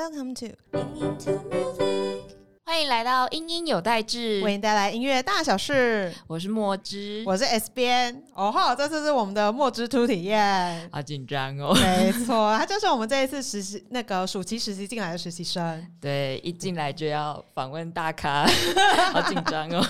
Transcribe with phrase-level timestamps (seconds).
[0.00, 0.56] Welcome to
[2.64, 6.10] 欢迎来到英英有代志，为您带来音乐大小事。
[6.26, 8.24] 我是墨汁，我是 S 边。
[8.32, 11.74] 哦吼，这次是我们的墨汁图体验，好紧张哦。
[11.74, 15.86] 没错，他就是我们这一次实习那个暑期实习进来的实习生。
[16.00, 18.46] 对，一进来就要访问大咖，
[19.12, 19.86] 好紧张哦。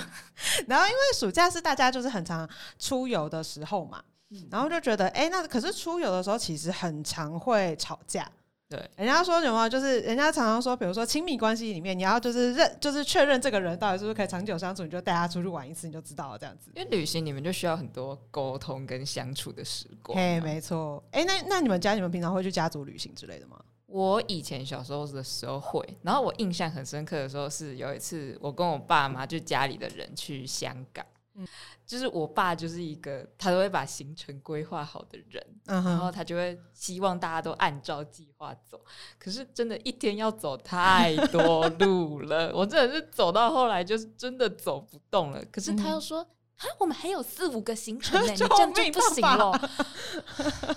[0.66, 2.48] 然后因为暑假是大家就是很常
[2.80, 4.02] 出游的时候嘛，
[4.50, 8.28] 然后就觉得，哎，那可是出游的时候其实很常会吵架。
[8.70, 9.68] 对，人家说什么？
[9.68, 16.70] 就是人家常常说，比如说亲密关系里面，你要就是认，就是确认这个人到底是不是可以长久相处，你就带他出去玩一次，你就知道了这样子。
[16.76, 20.16] 因为旅行你们就需要很多沟通跟相处的时光。
[20.16, 21.02] 嘿，没错。
[21.10, 23.60] 哎，那那你们家你们平常会去家族旅行之类的吗？
[23.86, 31.04] 我以前小时候的时候会，然后我印象很深刻的时候是有一次，我跟我爸妈就家里的人去香港。
[31.40, 31.48] 嗯，
[31.86, 38.80] 就是我爸就是一个他都会把行程规划好的人，然后他就会希望大家都按照计划走。
[39.18, 45.44] 可是真的一天要走太多路了， 我真的是走到后来就是真的走不动了。
[45.50, 49.70] 可是他又说啊，我们还有四五个行程呢， 你这样就不行了。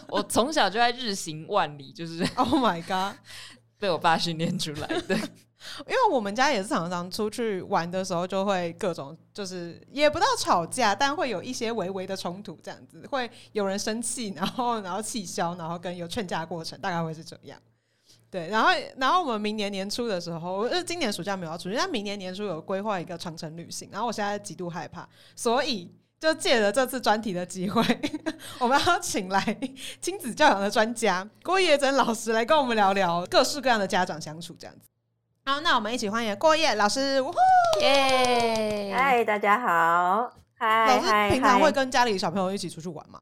[0.08, 3.18] 我从小就在日行万里，就是 Oh my God，
[3.78, 5.18] 被我爸训练出来的。
[5.88, 17.60] 因为我们家也是常常出去玩的时候，就会各种就是也不到吵架，但会有一些微微的冲突，这样子会有人生气， 然后然后气消，然后跟有劝架过程，大概会是这样。
[18.30, 27.84] 对，然后然后我们明年年初的时候，是今年暑假没有要出去，但明年年初有规划一个长城旅行，然后我现在极度害怕，所以就借着这次专题的机会，
[28.60, 29.56] 我们要请来
[30.02, 34.90] 亲子教养的专家郭叶珍老师来跟我们聊聊各式各样的家长相处这样子。
[35.46, 37.22] 好，那我们一起欢迎过夜老师。
[37.82, 38.94] 耶！
[38.96, 40.32] 嗨，大家好。
[40.58, 43.20] 嗨，老师平常会跟家里小朋友一起出去玩吗？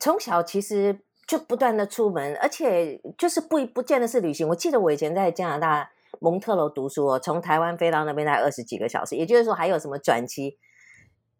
[0.00, 4.48] 从小其实就不断的出门，而且就是不不见得是旅行。
[4.48, 10.56] 我记得我以前在加拿大蒙特楼读书，从台湾飞到那边才二十几个小时，也就是说还有什么转机。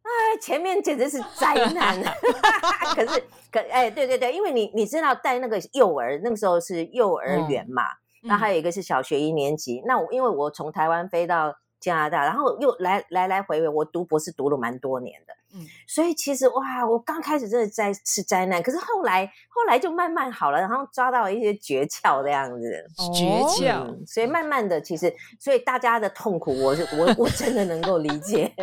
[0.02, 2.02] 哎，前面简直是灾难。
[2.94, 7.84] 可是，可哎，对对对，因为你你知道带那个幼儿，那个时候是幼儿园嘛。
[8.24, 9.82] 那还有一个是小学一年级。
[9.86, 15.34] 那我因为我从台湾飞到加拿大，然后又来来来回回，我读博士读了蛮多年的。
[15.54, 22.84] 嗯，所以其实哇，我刚开始真的在是灾难，可是后来后来就慢慢好了，然后抓到一些诀窍这样子。
[23.14, 28.52] 诀窍，所以慢慢的，其实所以大家的痛苦，我是我我真的能够理解。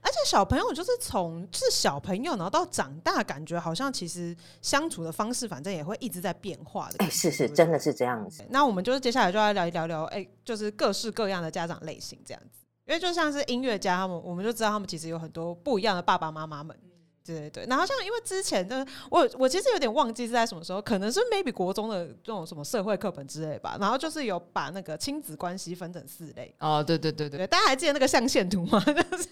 [0.00, 6.96] 而且小朋友就是从是小朋友，然后到长大，感觉好像其实相处的方式，反正也会一直在变化的。
[6.98, 8.44] 哎，是是，真的是这样子。
[8.50, 12.60] 那我们就是接下来就要聊一聊聊，哎，就是各式各样的家长类型这样子。
[12.86, 16.76] 因为就像是音乐家，他们我们就知道他们其实有很多不一样的爸爸妈妈们。
[17.24, 26.54] 对对对，然后像因为之前的我我其实有点忘记是在什么时候，可能是 maybe 国中的这种什么社会课本之类吧，然后就是有把那个亲子关系分成四类。
[26.58, 28.78] 哦，对对对对，大家还记得那个象限图吗？
[28.84, 29.28] 就是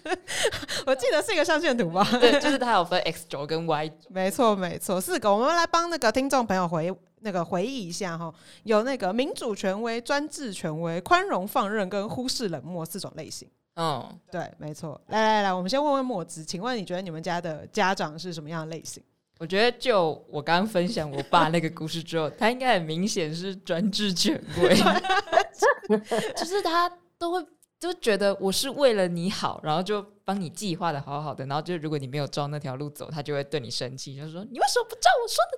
[0.85, 2.03] 我记得是一个象限图吧？
[2.19, 3.95] 对， 就是它有分 x 轴跟 y 轴。
[4.09, 5.31] 没错没错，四个。
[5.31, 8.33] 我们来帮那个听众朋友回那个回忆一下哈，
[8.63, 13.47] 有那个民主权威、专制权威、宽容放任跟忽视冷漠四种类型。
[13.75, 14.99] 嗯，对，没错。
[15.07, 19.03] 来来来，我们先问问墨子，请问你觉得你们家的家长是什么样的类型？
[19.39, 24.75] 我觉得，就我刚刚分享我爸那个故事之后，他应该很明显是专制权威，
[26.37, 27.45] 就是他都会
[27.79, 35.57] 就觉得我是为了你好，然后就帮你计划的好好的，然后就如果你没有照那条路走，他就会对你生气，就说你为什么不照我说的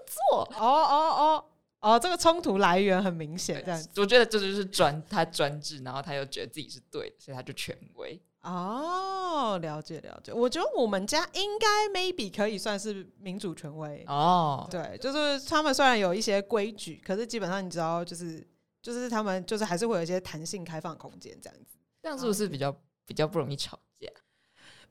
[0.55, 0.65] 做？
[0.65, 1.45] 哦哦哦。
[1.85, 8.19] 哦，这个冲突来源很明显，这样我觉得这就是专他专制，然后他又觉得自己是对的，所以他就权威。
[8.41, 10.33] 哦，了解了解。
[10.33, 14.03] 我觉得我们家应该 maybe 可以算是民主权威。
[14.07, 18.43] 哦，对，就是他们虽然有一些规矩，可是基本上你知道，就是
[18.81, 21.77] 就是他们就是还是会有一些弹性开放空间这样子。
[22.01, 22.75] 这样是不是比较
[23.05, 24.07] 比较不容易吵架？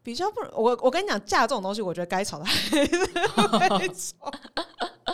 [0.01, 4.31] 比较不，我我跟你讲，架这种东西，我觉得该吵的还是会吵。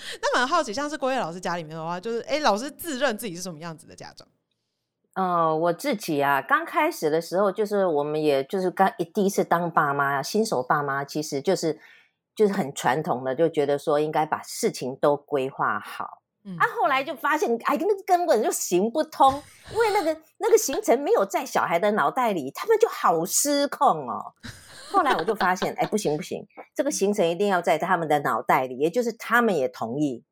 [0.22, 4.26] 那蛮好奇，像是郭叶老师家里面的话，就是哎，老师自认自己是什么样子的家长？
[5.14, 11.80] 呃，我自己啊，刚开始的时候，就是我们也就是刚第一次当爸妈，新手爸妈，其实就是
[12.36, 16.22] 就是很传统的，就觉得说应该把事情都规划好。
[16.44, 19.42] 嗯，啊，后来就发现，哎，那个根本就行不通，
[19.72, 24.34] 因为那个那个行程没有在小孩的脑袋里，他们就好失控哦。
[24.90, 30.24] 后来我就发现，哎，不行不行，这个行程一定要在他们的脑袋里，也就是他们也同意，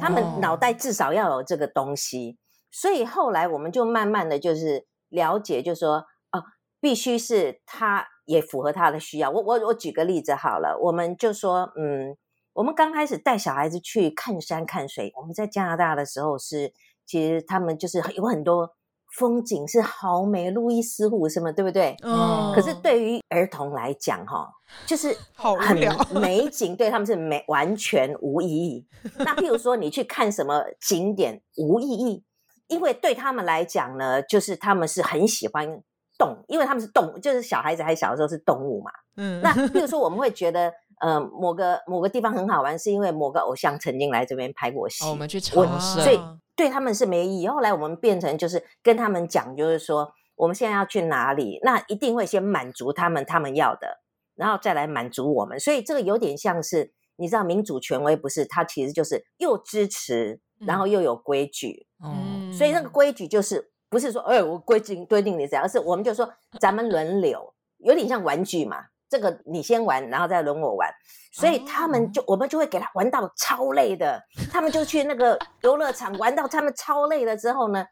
[0.00, 2.38] 他们脑袋至少要有这个东西。
[2.70, 6.44] 所以后来我们就慢慢的就是了解，就说哦，
[6.80, 9.28] 必须是他也符合他的需要。
[9.30, 12.16] 我我我举个例子好了，我们就说，嗯，
[12.52, 16.72] 我们刚开始带小孩子去看山看水，我们在加拿大的时候是，
[17.04, 18.76] 其实他们就是有很多
[19.16, 21.96] 风景是好美，路易斯湖什么，对不对？
[22.02, 24.48] 嗯可是对于儿童来讲，哈，
[24.86, 28.86] 就是好无很聊美景，对他们是没完全无意义。
[29.18, 32.24] 那譬如说你去看什么景点无意义，
[32.68, 35.80] 因为对他们来讲呢，就是他们是很喜欢
[36.18, 38.90] 动，因为他们是动物，就是小孩子还小的时候是动物嘛。
[39.16, 47.48] 嗯，那譬如说我们会觉得，呃，某个某个地方很好玩，是因为某个偶像曾经来这边拍过戏，哦，我们去我朝所以圣，对他们是没意义。
[47.48, 54.02] 后来我们变成就是跟他们讲，就是说我们现在要去哪里，那一定会先满足他们他们要的，
[54.36, 55.58] 然后再来满足我们。
[55.58, 58.44] 所以这个有点像是你知道民主权威不是？
[58.44, 61.86] 它其实就是又支持，然后又有规矩。
[62.04, 66.30] 嗯，所以那个规矩就是不是说，哎，我规定规定你怎样，而是我们就说
[66.60, 68.88] 咱们轮流，有点像玩具嘛。
[69.10, 70.88] 这个你先玩，然后再轮我玩。
[71.32, 77.84] 所以他们就、我们就会给他玩到超累的，他们就去那个游乐场玩到他们超累了之后呢，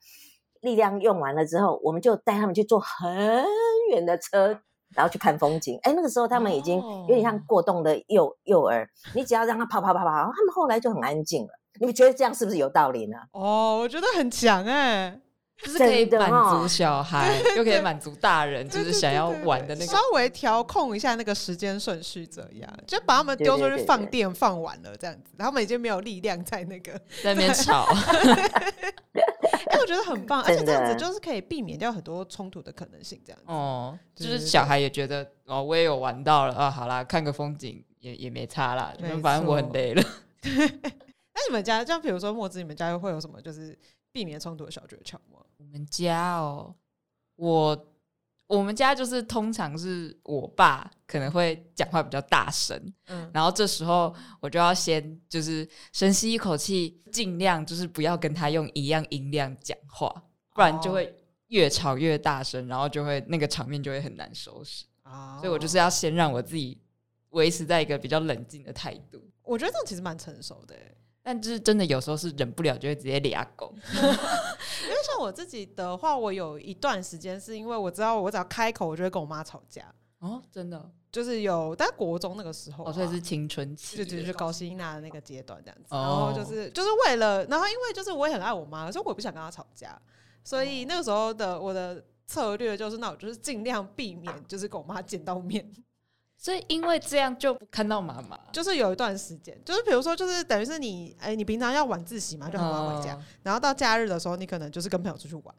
[0.61, 3.45] 力量用完了之后，我们就带他们去坐很
[3.91, 4.61] 远的车。
[4.97, 11.51] 然后去看风景，哎，那个时候他们已经有点像哦过动的幼幼儿，你只要让他跑跑跑跑，他们后来就很安静了。
[11.79, 13.19] 你们觉得这样是不是有道理呢？
[13.33, 15.21] 哦，我觉得很强哎，
[15.63, 19.99] 就是可以满足小孩，又可以满足大人，就是想要玩的那个稍。
[20.15, 26.93] 微调控一下那个时间顺序，这样就把他们丢出去放电放完了，这样子，他们已经没有力量在那个。
[27.23, 27.85] 在那边吵
[29.69, 33.45] 哎，我觉得很棒，而且这样子就是可以避免掉很多冲突的可能性，这样子。
[33.49, 40.03] 哦，就是小孩也觉得哦，我也有玩到了啊，好啦，看个风景也也没差啦，没反正我很累了。
[40.43, 43.79] 那你们家，像比如说墨子，你们家会有什么就是
[44.11, 45.41] 避免冲突的小诀窍吗？
[45.59, 46.75] 我们家哦，
[47.37, 47.87] 我
[48.47, 60.11] 我们家就是通常是我爸可能会讲话比较大声，嗯，然后这时候我就要先就是深吸一口气，尽量就是不要跟他用一样音量讲话，
[60.55, 61.15] 不然就会
[61.49, 64.87] 越吵越大声，然后就会那个场面就会很难收拾。
[65.03, 66.81] 啊所以我就是要先让我自己
[67.31, 69.23] 维持在一个比较冷静的态度。
[69.43, 70.97] 我觉得这样其实蛮成熟的欸，
[71.29, 73.71] 但就是真的有时候是忍不了，就会直接俩狗。
[73.93, 80.91] 因为像我自己的话，我有一段时间是因为我知道我只要开口，我就会跟我妈吵架，哦，真的？
[81.13, 85.99] 就是有在国中那个时候啊、哦，所以是青春期就的，就是高希娜的那个阶段这样子，哦。
[85.99, 90.01] 然后就是就是为了，然后因为就是我也很爱我妈，所以我也不想跟她吵架，
[90.43, 95.71] 所以那个时候的我的策略就是，那我就是尽量避免就是跟我妈见到面，
[96.41, 105.55] 所以因为这样就不看到妈妈，就是有一段时间，就是比如说就是等于是你哎、你平常要晚自习嘛，就很晚回家，哦然后到假日的时候，你可能就是跟朋友出去玩。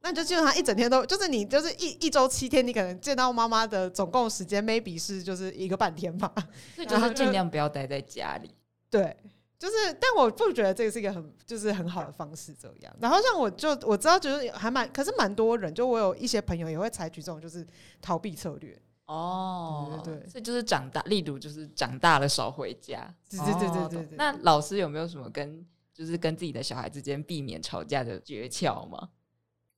[0.00, 6.32] 那你就基本上一整天都，就是你就是一一周七天，你可能见到妈妈的总共时间 maybe 是就是一个半天吧。
[6.74, 8.50] 所以就是尽量不要待在家里。
[8.90, 9.16] 对，
[9.58, 12.92] 就是，但我不觉得这个是一个很就是很好的方式这样。
[12.98, 17.64] 然后像我就我知道，就是还蛮，可是蛮多人，就我有一些朋友也会采取这种就是
[18.00, 18.76] 逃避策略。
[19.12, 23.14] 哦，对对对所以就是长大，例如就是长大了少回家。
[23.30, 24.16] 对对对对哦对对。
[24.16, 29.10] 那老师有没有什么跟就是跟自己的小孩之间避免吵架的诀窍吗？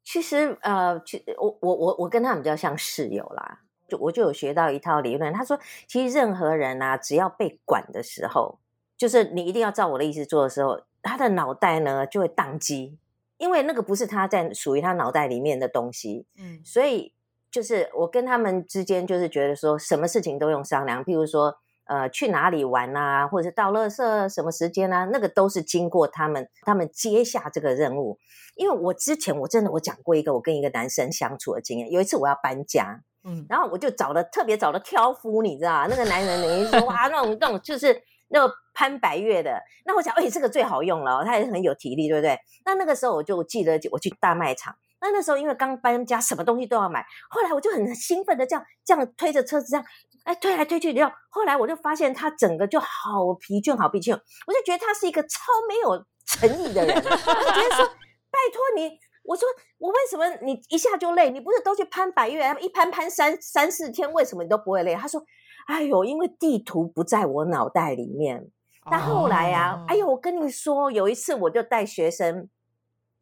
[0.04, 5.32] 其实呃，其我我我我跟他们比较像室友啦，就我就有学到一套理论。
[5.32, 5.58] 他说，
[5.88, 8.58] 其实任何人啊，只要被管的时候，
[8.96, 12.98] 就是你一定要照我的意思做的时候，他的脑袋呢就会宕机，
[13.38, 17.14] 因为那个不是他在属于他脑袋里面的东西，嗯所以
[17.54, 21.54] 就是我跟他们之间就是觉得说，什么事情都用商量，譬如说。
[21.86, 28.18] 呃，去哪里玩啊，或者是到垃圾什么时间啊，那个都是经过他们他们接下这个任务。
[28.54, 35.86] 因为我之前我真的我讲过一个我跟一个男生相处的经验，有一次我要搬家，嗯，然后我就找了特别找了挑夫，你知道吗？
[35.90, 39.60] 那个男人等于说哇，那种那种就是那个潘白月的。
[39.84, 42.38] 那我想，哎、这个最好用了哦，他也很有体力，对不对？
[42.64, 49.84] 那那个时候我就记得我去大卖场，那那时候因为刚搬家，什么东西都要买，后来我就很兴奋的这样这样推着车子这样。
[50.24, 54.18] 哎，推来推去，然后后来我就发现他整个就好疲倦，好疲倦。
[54.46, 56.96] 我就觉得他是一个超没有诚意的人。
[56.96, 59.46] 我就觉得说，拜托你，我说
[59.76, 61.28] 我为什么你一下就累？
[61.28, 64.94] 你不是都去攀百岳，一攀攀三三四天，为什么你都不会累？
[64.94, 65.22] 他说，
[65.66, 68.48] 哎呦，因为地图不在我脑袋里面。
[68.90, 72.48] 那后来呀、哎呦，我跟你说，有一次我就带学生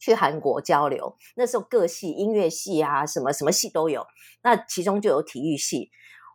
[0.03, 4.05] 去韩国交流，那时候各系音乐系啊，什么什么系都有，
[4.43, 5.93] 那其中就有体育系。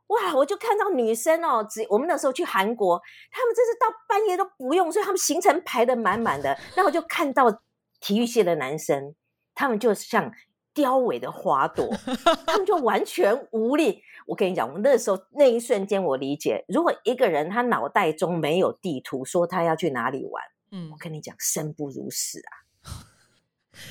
[0.07, 0.33] 哇！
[0.35, 2.97] 我就看到女生哦，只我们那时候去韩国，
[3.29, 6.57] 他们真是到半夜都不用，所以他们行程排得满满的。
[6.73, 7.51] 然后我就看到
[7.99, 9.13] 体育系的男生，
[9.53, 10.31] 他们就像
[10.73, 11.89] 凋萎的花朵，
[12.47, 14.01] 他们就完全无力。
[14.25, 22.63] 我跟你讲，我那时候那一瞬间，我理解，如果一个人他脑袋中没有地图，说他要去哪里玩，嗯我，跟你讲，生不如死啊！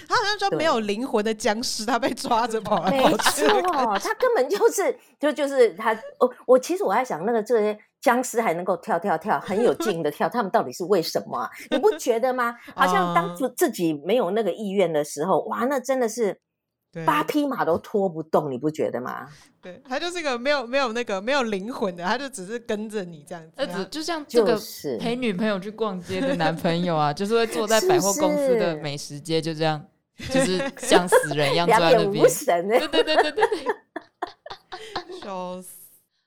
[0.09, 3.63] 他好像说没有灵魂的僵尸，他被抓着跑来没跑去没。
[3.63, 5.93] 错， 他根本就是就就是他。
[6.19, 11.51] 哦，我其实我在想，那个这些僵尸还能够跳跳跳，很有劲的跳，他们到底是为什么啊？
[11.71, 12.55] 你不觉得吗？
[12.75, 16.41] 好像当初自自己没有那个意愿的时候，哇，那真的是对
[17.05, 19.29] 八匹马都拖不动，你不觉得吗？
[19.61, 23.51] 对，他就是一个没有没有那个没有灵魂的，他就只是跟着你这样子。
[23.57, 24.59] 那只就像这个
[25.01, 29.85] 陪女朋友去逛街的男朋友啊， 就是会坐在百货公司的美食街，就这样，
[30.31, 32.29] 就是像死人一样坐在那边无。
[32.29, 33.67] 神呢、对对对对对对。
[35.21, 35.76] 笑死。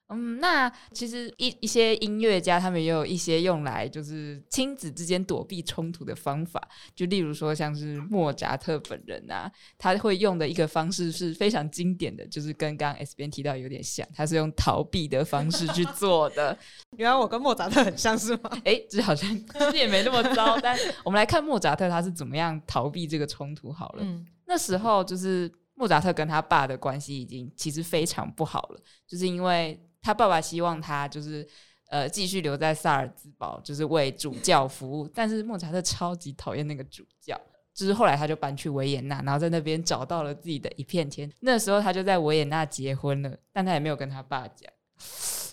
[0.10, 6.62] 嗯，那其实一一些音乐家他们也有一些用来就是亲子之间躲避冲突的方法，
[6.96, 16.58] 就例如说像是莫扎特本人啊，他会用的一个方式是非常经典的，就是跟刚刚 S 边提到有点像，他是用逃避的方式去做的。
[16.98, 18.50] 原来我跟莫扎特很像是吗？
[18.66, 24.04] 哎，这好像其实也没那么糟，但我们来看莫扎特他是怎么样逃避这个冲突好了。
[24.04, 31.48] 嗯那时候就是莫扎特跟他爸的关系已经其实非常不好了，就是因为他爸爸希望他就是
[31.90, 37.40] 呃继续留在萨尔兹堡，就是为主教服务，但是莫扎特超级讨厌那个主教。
[37.72, 41.32] 就是后来他就搬去维也纳，然后在那边找到了自己的一片天。
[41.40, 44.70] 那时候他就在维也纳结婚了，但他也没有跟他爸讲，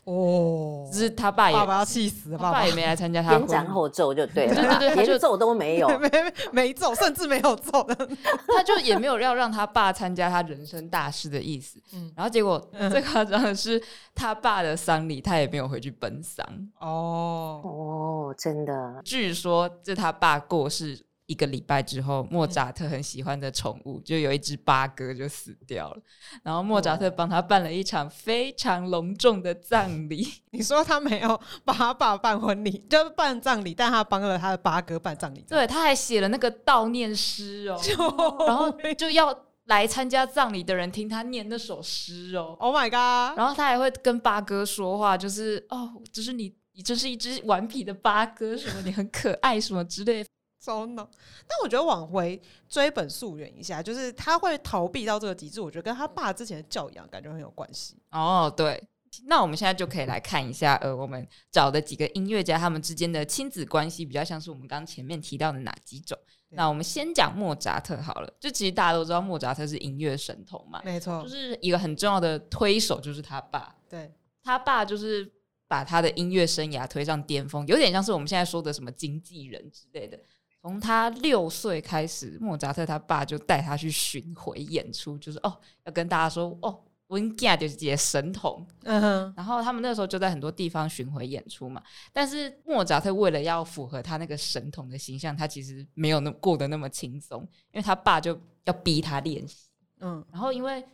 [0.07, 3.67] 哦，只是他爸也爸爸要气死了，他爸爸也没来参加他的先斩。
[3.67, 5.89] 后奏就对了对啦，对对连奏都没有。
[5.99, 7.95] 没没没奏，甚至没有奏的。
[8.47, 11.81] 他就也没有要让他爸参加他人生大事的意思。
[11.93, 12.59] 嗯然后结果
[12.91, 13.83] 最夸张的是，
[14.15, 16.47] 他爸的丧礼他也没有回去奔丧。
[16.79, 26.01] 哦，哦，真的，据说，这他爸过世一个礼拜之后，莫扎特很喜欢的宠物就有一只八哥就死掉了。
[26.43, 30.27] 然后莫扎特帮他办了一场非常隆重的葬礼。
[30.53, 35.45] 你说他没有帮他爸办婚礼，就是办葬礼，但他帮了他的八哥办葬礼。
[35.49, 42.57] 对，他还写了那个悼念诗哦，然后就要来参加葬礼的人听他念那首诗哦。
[42.61, 43.37] ，Oh my god！
[43.37, 50.25] 然后他还会跟八哥说话，就是哦，就是你，你这是一只顽皮的八哥，什么你很可爱，什么之类
[50.67, 50.73] 的。
[50.73, 51.09] 糟脑。
[51.47, 57.97] 但我觉得往回追本溯源一下，就是他会逃避到这个极致，我觉得跟他爸之前的教养感觉很有关系。
[58.11, 58.83] 哦，对，
[59.27, 66.19] 那我们现在就可以来看一下，呃，我们找的几个音乐家他们之间的亲子关系，比较像是我们刚前面提到的哪几种？
[66.51, 75.31] 那我们先讲莫扎特好了，就其实大家都知道莫扎特是音乐神童嘛，没错就，是一个很重要的推手就是他爸，对，他爸就是
[75.67, 80.19] 把他的音乐生涯推上巅峰，有点像是我们现在说的什么经纪人之类的。
[80.67, 88.67] 从他六岁开始，莫扎特他爸就带他去巡回演出，就是哦，要跟大家说哦，温家就是姐神童。
[88.83, 91.81] 嗯哼，然后他们那时候就在很多地方巡回演出嘛。
[92.13, 99.69] 但是莫扎特为了要符合他那个神童的形象，他其实没有那过得那么轻松，因为他爸就要逼他练习。
[100.01, 100.85] 嗯，然后因为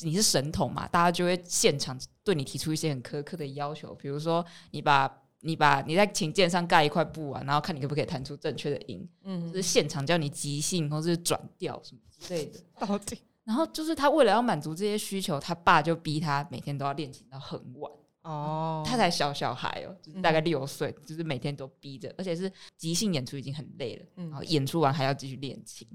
[0.00, 5.06] 你是神童嘛，大家就会现场对你提出一些很苛刻的要求，比如说你把
[5.44, 12.58] 你把你在琴键上盖一块布啊，然后看你可不可以弹出正确的音，嗯就是现场叫你即兴或是转调什么之类的。
[12.86, 17.92] 到底然后就是他为了要满足这些需求，他爸就逼他每天都要练琴到很晚。
[18.22, 25.86] 哦，他才小小孩哦，就是大概六岁，就是每天都逼着，而且是即兴演出已经很累了，嗯然后演出完还要继续练琴。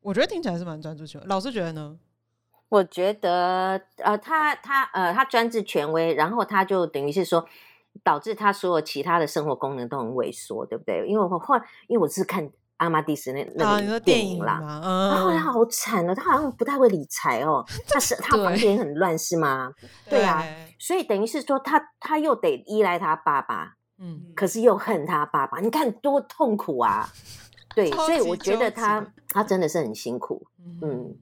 [0.00, 1.22] 我觉得听起来是蛮专注权。
[1.26, 1.96] 老师觉得呢？
[2.68, 7.48] 我觉得呃，他他呃，他专制权威，然后他就等于是说，
[8.02, 11.04] 导致他所有其他的生活功能都很萎缩，对不对？
[11.06, 14.24] 因为我后来因为我是看阿玛蒂斯那那啊，个电啦。
[14.24, 14.80] 影嘛？
[15.12, 19.72] 他后来嗯，好惨哦，他好像不太会理财哦， 他是 他房对间很乱是吗？
[20.08, 20.44] 对啊，
[20.78, 27.08] 所以等于是说他他又得依赖他爸爸，嗯，可是又恨他爸爸，你看多痛苦啊！
[27.74, 31.16] 对，所以我觉得他他真的是很辛苦，嗯嗯，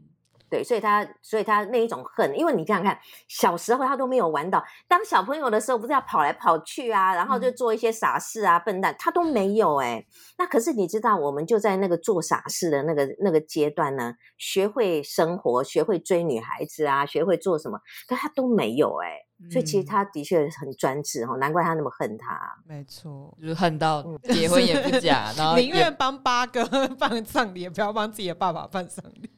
[0.49, 2.99] 对，所以他所以他那一种恨，因为你想想看，
[3.29, 10.05] 小时候他都没有玩到，当小朋友的时候不是要跑来跑去啊，然后就嗯做一些傻事啊、笨蛋，他都没有哎、
[10.39, 19.19] 那可是你知道，我们就在那个做傻事的那个那个阶段呢，学会生活，学会追女孩子啊，学会做什么，可他都没有哎、
[19.51, 22.39] 所以其实嗯他的确很专制哦，难怪他那么恨他。
[22.67, 23.37] 没错。
[23.41, 26.65] 就是恨到嗯结婚也不假， 然后也宁愿帮八哥
[26.99, 29.31] 办葬礼，也不要帮自己的爸爸办丧礼。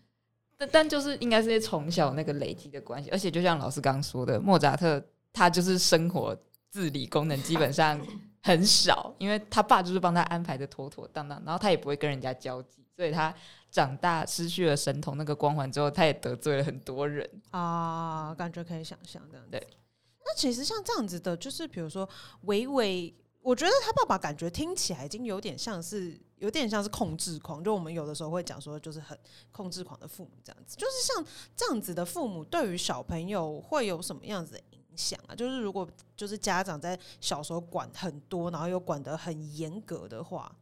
[0.58, 6.36] 但但就是应该是从小那个累积的关系，而且就像老师刚刚说的，莫扎特他就是生活
[6.68, 7.98] 自理功能基本上
[8.42, 13.32] 很少，因为他爸就是帮他安排的妥妥当当，然后他也不会跟人家交际，所以他
[13.70, 17.28] 长大失去了神童那个光环之后，他也得罪了很多人。
[17.50, 19.46] 啊，感觉可以想象这样。
[19.50, 19.64] 对，
[20.24, 22.08] 那其实像这样子的，就是比如说
[22.42, 23.14] 伟伟，
[23.48, 27.64] 我觉得他爸爸感觉听起来已经有点像是，有点像是控制狂。
[27.64, 29.18] 就我们有的时候会讲说，就是很
[29.50, 30.76] 控制狂的父母这样子。
[30.76, 31.24] 就是像
[31.56, 35.34] 这样子的父母，对于小朋友会有什么样子的影响啊？
[35.34, 40.54] 就是如果就是家长在小时候管很多，然后又管得很严格的话。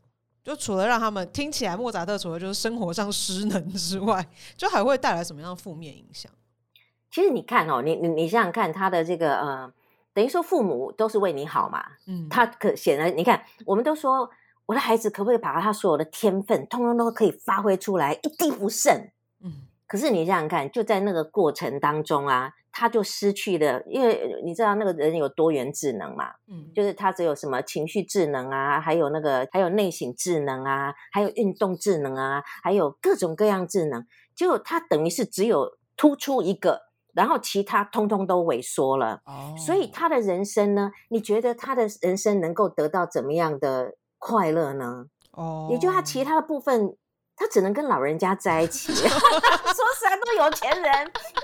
[0.44, 4.24] 就除了让他们听起来莫扎特除了就是生活上失能之外，
[4.56, 6.30] 就还会带来什么样的负面影响？
[7.10, 9.72] 其实你看哦，你你你想想看，他的这个呃，
[10.16, 14.30] 等于说父母都是为你好嘛，嗯，他可显然你看，我们都说
[14.64, 18.94] 我的孩子可不可以把他所有的天分通通都可以发挥出来，一滴不剩？
[19.44, 19.52] 嗯，
[19.86, 22.54] 可是你想想看，就在那个过程当中啊。
[22.78, 36.82] 他就失去了，因为你知道那个人有多元智能嘛，嗯，就是他只有什么情绪智能啊，还有那个还有内省智能啊，还有运动智能啊，还有各种各样智能，结果他等于是只有突出一个，
[37.16, 39.22] 然后其他通通都萎缩了。
[39.24, 45.06] 哦，所以他的人生呢，你觉得他的人生能够得到怎么样的快乐呢？
[45.32, 46.96] 哦，也就他其他的部分。
[47.38, 50.90] 他只能跟老人家在一起， 说实在都有钱人，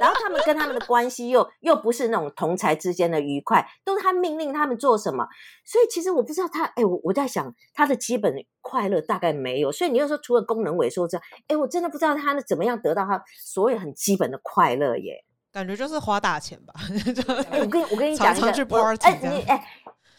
[0.00, 5.28] 然后他们跟他们的关系又又不是那种同才之间的愉快，都是他命令他们做什么，
[5.66, 16.74] 所以其实我不知道他，哎，我我在想他的基本快乐大概没有，所以你又说除了功能萎缩之外，哎，我真的不知道他怎么样得到他所有很基本的快乐耶，感觉就是花大钱吧，
[17.60, 18.48] 我跟我跟你讲一个，
[19.02, 19.68] 哎你哎。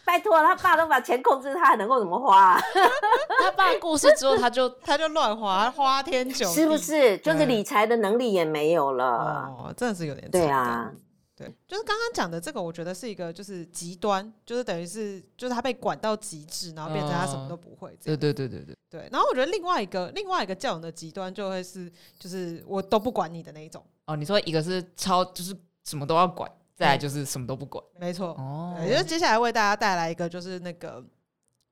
[0.06, 2.60] 拜托，他爸都把钱控制，他还能够怎么花？
[3.40, 7.16] 他爸过世之后，他就 他就乱花，花天酒地，是不是？
[7.16, 9.50] 就是理财的能力也没有了。
[9.58, 10.92] 哦，真的是有点对啊，
[11.34, 17.96] 对，就是刚刚讲的这个，我觉得是一个就是极端，就是等于是就是他被管到极致，然后变成他什么都不会。
[18.04, 19.08] 对对对对对对。
[19.10, 23.82] 然后我觉得另外一个另外一个教养的极端，就会是就是我都不管你的那一种。
[24.06, 26.50] 哦，你说一个是超就是什么都要管。
[26.76, 28.30] 再来就是什么都不管，没错。
[28.30, 31.00] 哦，也就是接下来为大家带来一个就是那个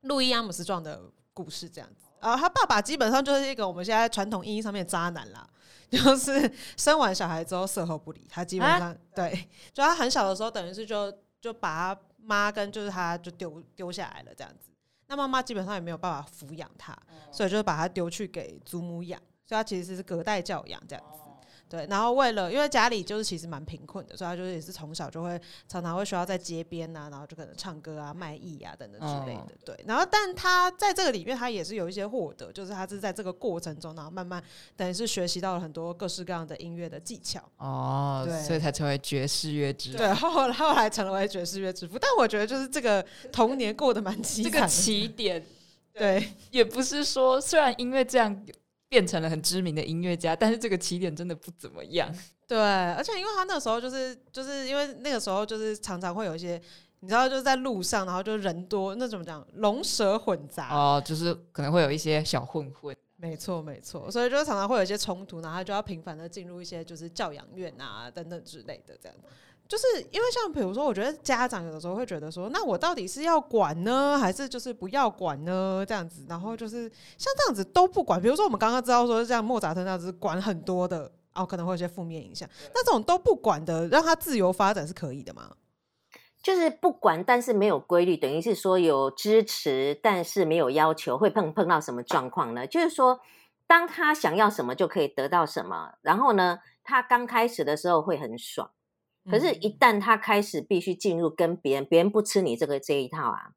[0.03, 2.07] 路易阿姆斯壮的故事，这样子。
[2.21, 5.45] 啊，他爸爸基本上就是一个我们现在传统意义上面的渣男啦，
[5.91, 14.71] 就是生完小孩之后售后不理，他基本上对，就他很小的时候，等于是就就把他妈跟就是他就丢丢下来了这样子。
[15.09, 16.97] 那妈妈基本上也没有办法抚养他，
[17.33, 21.19] 所以就把他丢去给祖母养，所以他其实是隔代教养这样子。
[21.73, 29.55] 对，然后为了因为家里就是其实蛮贫困的，所以他就是也是从小就会常常会需要在街边呐，然后就可能唱歌啊、卖艺啊等等之类的。
[29.65, 34.43] 对，然后但他在这个里面，他也是有一些获得，就是他是在这个过程中，然后慢慢
[34.77, 37.41] 等于是学习到了很多各式各样的音乐的技巧。
[37.57, 39.97] 哦，对，所以才成为爵士乐之父。
[39.97, 41.99] 对，后来后来成为爵士乐之父。
[41.99, 44.45] 但我觉得就是这个童年过得蛮凄惨。
[44.45, 45.43] 这个起点，
[45.95, 48.45] 对，也不是说虽然音乐这样。
[48.93, 52.15] 变成了很知名的音乐家，但是这个起点真的不怎么样。
[52.47, 56.61] 对，而且因为他那个时候就是就是因为那个时候就是常常会有一些，
[57.01, 62.95] 你知道就是在路上，然后就人多，那怎么讲，龙蛇混杂哦，就是可能会有一些小混混。
[63.17, 69.17] 没错，没错，所以就常常会有一些冲突，然后就要频繁的进入一些就是教养院啊等等之类的这样。
[69.73, 75.83] 就是因为像比如说，我觉得家长有的时候会觉得说，那我到底是要管呢，还是就是不要管呢？
[75.89, 76.83] 这样子，然后就是
[77.17, 78.21] 像这样子都不管。
[78.21, 82.47] 比如说我们刚刚知道说，像莫扎特那样子管很多的，哦，可能会有些负面影响。
[82.75, 85.53] 那这种都不管的，让他自由发展是可以的吗？
[86.43, 92.67] 就是不管，但是没有规律，等于是说有支持，但是没有要求，会碰碰到什么状况呢？
[92.67, 93.21] 就是说，
[93.67, 98.71] 当他想要什么就可以得到什么，然后呢，他刚开始的时候会很爽。
[99.31, 103.53] 可是，一旦他开始必须进入跟别人，别人不吃你这个这一套啊，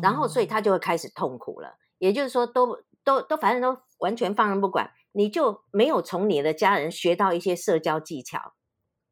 [0.00, 1.78] 然后，所以他就会开始痛苦了。
[1.98, 8.54] 也就是说，都都都，反正都完全放任不管，你就没有从你的家人学到一些社交技巧，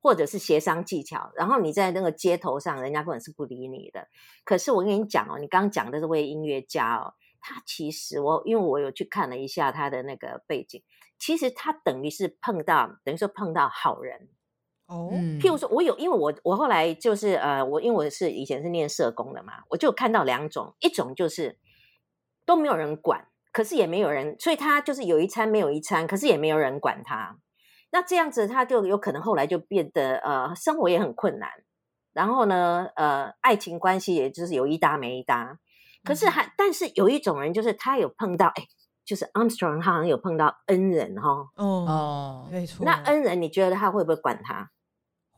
[0.01, 1.33] 或者是协商技巧。
[1.35, 4.07] 然后你在那个街头上，人家根本是不理你的。
[4.45, 10.81] 可是我跟你讲哦，你刚刚讲的这位音乐家哦，他其实我因为我有去看了一下他的那个背景，
[11.19, 14.29] 其实他等于是碰到，等于说碰到好人。
[14.88, 21.59] 哦，譬如说，我有，因为我我后来就是呃，我因为我是以前是念社工的嘛，我就看到两种，一种就是
[22.46, 27.37] 都没有人管，可是也没有人，所以他就是有一餐没有一餐，可是也没有人管他。
[27.90, 31.51] 那这样子，他就有可能后来就变得呃，生活也很困难，
[32.14, 35.59] 然后呢，呃，爱情关系也就是有一搭没一搭。
[36.03, 38.64] 可是还，但是有一种人，就是他有碰到，哎，
[39.05, 41.51] 就是 Armstrong，他好像有碰到恩人哈。
[41.57, 42.87] 哦，没错。
[42.87, 44.70] 那恩人，你觉得他会不会管他？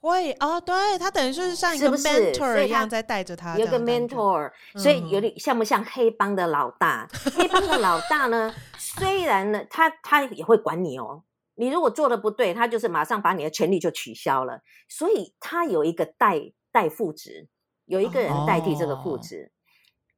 [0.00, 7.06] 会哦，对他等于是像一个 mentor 一样在带着他，有个 mentor，所以有嗯点像不像黑帮的老大？
[7.34, 11.22] 黑帮的老大呢， 虽然呢，他他也会管你哦。
[11.56, 14.62] 你如果做的不对，他就是马上把你的权利就取消了。
[14.88, 16.40] 所以他有一个代
[16.72, 17.48] 代副职，
[17.84, 19.52] 有一个人代替这个副哦职。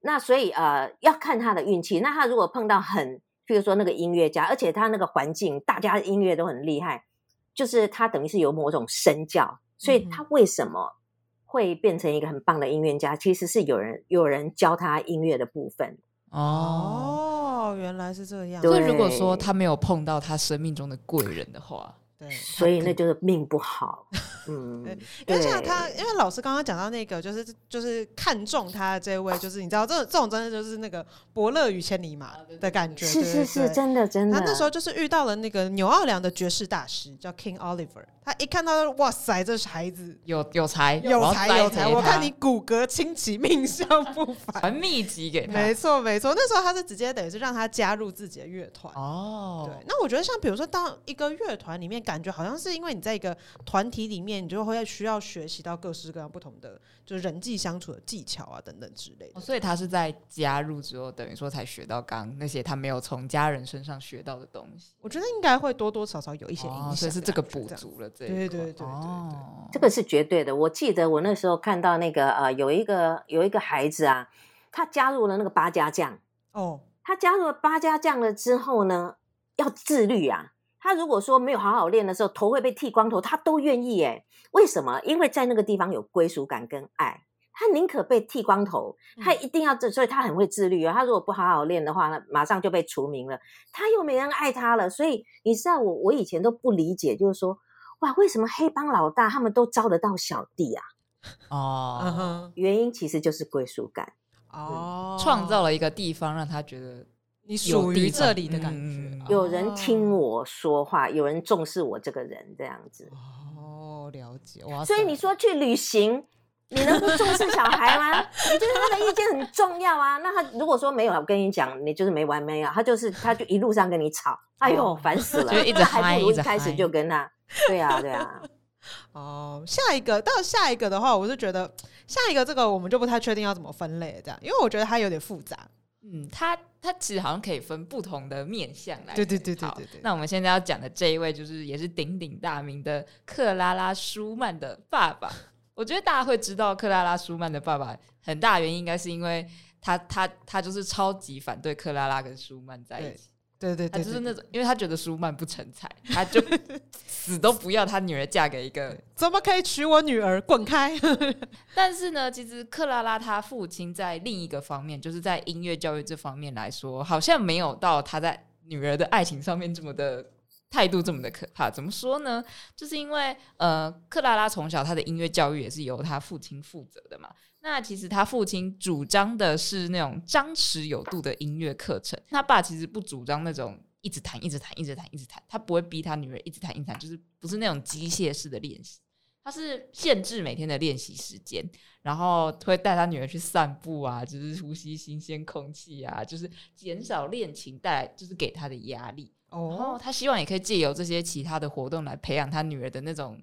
[0.03, 1.99] 那所以呃，要看他的运气。
[1.99, 7.05] 那他如果碰到很，譬如说那个音乐家，而且他那个环境，大家音乐都很厉害，
[7.53, 10.97] 就是他等于是有某种身教，所以他为什么
[11.45, 13.17] 会变成一个很棒的音乐家？
[13.17, 15.99] 其实是有人有人教他音乐的部分。
[16.31, 17.29] 哦。
[17.63, 24.07] 哦，原来是这样，对所以如果说他没有碰到他生命中的贵人的话，对，所以那就是命不好。
[24.47, 24.85] 嗯，
[25.27, 33.69] 因为像他，因为老师刚刚讲到那个，就是就是看中他的这位，就是你知道，这种这种真的就是那个伯乐与千里马的感觉，是是是，。
[33.71, 34.39] 真的真的。
[34.39, 38.05] 他那时候就是遇到了那个纽奥良的爵士大师，叫 King Oliver。
[38.25, 44.61] 他一看到，哇塞，这孩子有有才，有才有才，我看你骨骼清奇，命相不凡。
[44.61, 45.53] 传秘籍给他。
[45.55, 48.95] 没错没错，那时候他是直接等于是让他加入自己的乐团。
[48.95, 59.39] 哦，对，那我觉得像比如说，当一个乐团里面，感觉好像是因为你在一个团体里面，你就会需要学习到各式各样不同的，就是人际相处的技巧啊等等之类的。
[59.39, 64.95] 哦所以他是在加入之后，等于说才学到刚刚那些他没有从家人身上学到的东西。
[65.01, 70.55] 我觉得应该会多多少少有一些影响、哦，所以是这个补足了这一块对对对对对哦这个是绝对的。
[70.55, 74.29] 我记得我那时候看到那个呃，有一个有一个孩子啊，
[74.71, 76.19] 他加入了那个八家将。
[76.53, 79.17] 哦，他加入了八家将了之后呢，
[79.57, 80.53] 要自律啊。
[80.83, 84.27] 他如果说没有好好练的时候，头会被剃光头，他都愿意诶。
[84.51, 85.01] 为什么？
[85.05, 90.93] 因为在那个地方有归属感跟爱，他宁可被剃光头，他一定要这，所以他很会自律啊。
[90.93, 93.39] 他如果不好好练的话，那马上就被除名了。
[93.73, 97.57] 他又没人爱他了，所以你知道我我以前都不理解，就是说
[98.01, 100.83] 哇，为什么黑帮老大他们都招得到小弟啊？
[101.49, 104.13] 嗯哦，原因其实就是归属感。
[104.51, 107.07] 哦，创造了一个地方让他觉得
[107.45, 110.17] 你有属于这里的感觉嗯，有人听哦。
[110.17, 113.11] 我说话，有人重视我这个人，这样子。
[113.57, 114.85] 哦，了解哇！
[114.85, 116.25] 所以你说去旅行，
[116.69, 118.21] 你能不重视小孩吗？
[118.21, 120.19] 你觉得他的意见很重要啊？
[120.19, 125.53] 那他如果说没有，我跟你讲，你就是没完没了，他就是他就一路上跟你吵，哎呦，烦死了！
[125.53, 127.31] 就一直那还不如一开始就跟他，
[127.67, 128.43] 对啊，对啊，
[129.13, 131.73] 哦，下一个到下一个的话，我是觉得
[132.07, 135.59] 下一个这个我们就不太确定要怎么分类这样，因为我觉得它有点复杂。
[136.03, 139.15] 嗯，他他其实好像可以分不同的面相来。
[139.15, 145.33] 对对对对对对那我们现在要讲的这一位，就是也是鼎鼎大名的克拉拉舒曼的爸爸。
[145.75, 149.47] 我觉得大家会知道克拉拉舒曼的爸爸，很大原因应该是因为
[149.81, 153.31] 他他他就是超级反对克拉拉跟舒曼在一起。
[153.63, 156.43] 对对对，对他就是那种，因为他觉得舒曼不成才，他就
[157.07, 160.41] 死都不要他女儿嫁给一个怎么可以娶我女儿？
[160.43, 160.99] 滚开！
[161.75, 170.27] 但是呢，其实克拉拉她父亲在另一个方面，就是在音乐教育这方面来说，好像没有到他在女儿的爱情上面这么的
[170.69, 171.71] 态度这么的可怕。
[171.71, 172.43] 怎么说呢？
[172.75, 177.29] 就是因为呃，克拉拉从小她的音乐教育也是由她父亲负责的嘛。
[177.63, 188.99] 那其实他父亲主张的是那种张弛有度的音乐课程，他爸其实不主张那种一直弹、一直弹、一直弹、一直弹，他不会逼他女儿一直弹、一直弹，就是不是那种机械式的练习。
[189.45, 191.69] 他是限制每天的练习时间，
[192.03, 199.33] 然后会带他女儿去散步啊，就是呼吸新鲜空气啊，就是减少练琴带来就是给他的压力。
[199.51, 203.43] 然后哦，他希望也可以借由这些其他的活动来培养他女儿的那种，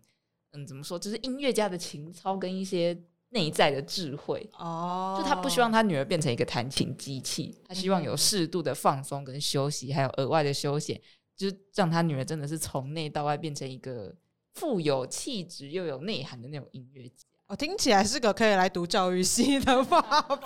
[0.51, 2.97] 嗯，怎么说，就是音乐家的情操跟一些
[3.29, 4.49] 内在的智慧。
[4.57, 10.99] 哦，就他不希望他女儿变成一个弹琴机器，他希望有适度的放松跟休息，还有额外的休闲，
[11.35, 14.15] 就是让他女儿真的是从内到外变成一个
[14.53, 17.25] 富有气质又有内涵的那种音乐家。
[17.47, 20.37] 我、听起来是个可以来读教育系的爸爸 的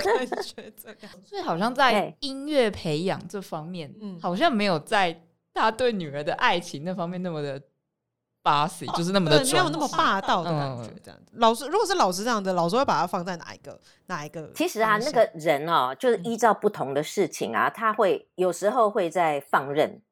[0.00, 5.22] 感觉，这样所以好像在音乐培养这方面，嗯好像没有在
[5.54, 7.62] 他对女儿的爱情那方面那么的
[8.50, 11.32] bossy，、就是那么的，没有那么霸道的感觉嗯，这样子。
[11.36, 14.50] 老师如果是老师这样的，老师会把它放在哪一个哪一个？
[14.54, 20.02] 其实啊，那个人哦，就是依照不同的事情啊，他会有时候会在放任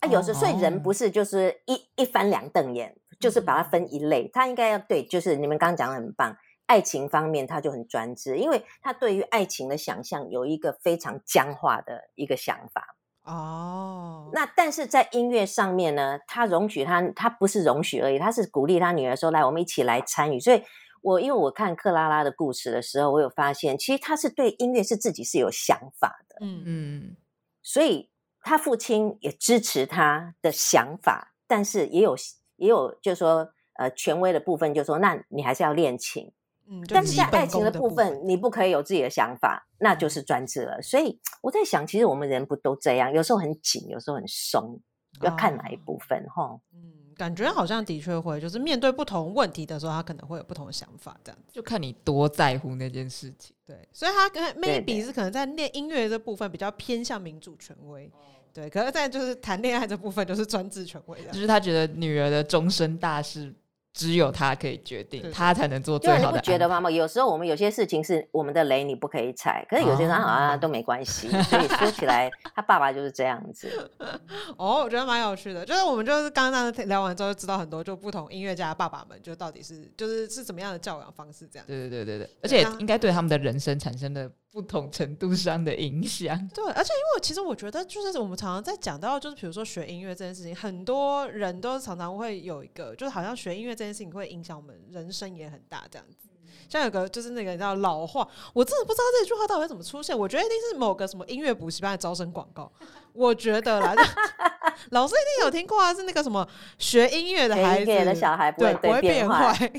[0.00, 6.36] 啊，有时哦所以人不是就是一一翻两瞪眼，就是把它分一类，他应该要对，就是你们刚刚讲的很棒。
[6.66, 12.96] 爱情方面，他就很专制，因为他对于爱情的想象有一个非常僵化的一个想法。
[13.24, 20.62] 哦，那但是在音乐上面呢，他容许他，他不是容许而已，他是鼓励他女儿说：“来，我们一起来参与。”所以
[21.00, 26.62] 我因为我看克拉拉的故事的时候，我有发现，其实他是对音乐是自己是有想法的，嗯。
[26.66, 27.16] 嗯，
[27.62, 28.10] 所以
[28.42, 32.14] 他父亲也支持他的想法，但是也有
[32.56, 36.30] 也也有就是说呃权威的部分，就是说那你还是要练琴，
[36.66, 40.80] 嗯，但是在爱情的部分，你不可以有自己的想法，那就是专制了。
[40.80, 44.80] 所以我在想，其实我们人不都这样，有时候很紧，有时候很松，
[45.20, 46.58] 要看哪一哦部分哈。
[46.72, 51.38] 嗯，感觉好像的确会，就是面对不同问题的时候，他可能会有不同的想法，这样。
[51.52, 53.54] 就看你多在乎那件事情。
[53.66, 58.18] 对，所以他跟对 maybe 是可能在练音乐这部分比较偏向民主权威，哦
[58.52, 58.68] 对。
[58.70, 61.40] 可是，在就是谈恋爱这部分就是专制权威的就。
[61.40, 63.54] 是他觉得女儿的终身大事
[63.94, 66.38] 只有他可以决定，他才能做最好的你。
[66.38, 66.80] 不觉得吗？
[66.80, 71.28] 妈有时候我们有些事情是我们的雷，你不可以踩，可是有些人好像都没关系。
[71.28, 73.90] 所以说起来， 他爸爸就是这样子。
[74.58, 81.64] 哦，我觉得蛮有趣的，就是我们就是刚刚聊完之后，就知道很多就不同音乐家的爸爸们就到底是就是是怎么样的教养方式这样。
[81.66, 86.48] 对对对对对，而且应该对他们的人生产生了不同程度上的影响。
[86.54, 96.28] 对，而且因为其实我觉得，就是我们常常在讲到，就是比如说学音乐这件事情，很多人都常常会有一个，就是好像学音乐这件事情会影响我们人生也很大这样子。
[96.68, 102.70] 像有个就是那个叫老话，我真的不知道这句话到底怎么出现，我觉得一定是某个什么音乐补习班的招生广告，
[103.12, 103.92] 我觉得啦，
[104.92, 109.72] 老师一定有听过啊，是那个什么学音乐的孩子音乐的小孩不会对不会变坏。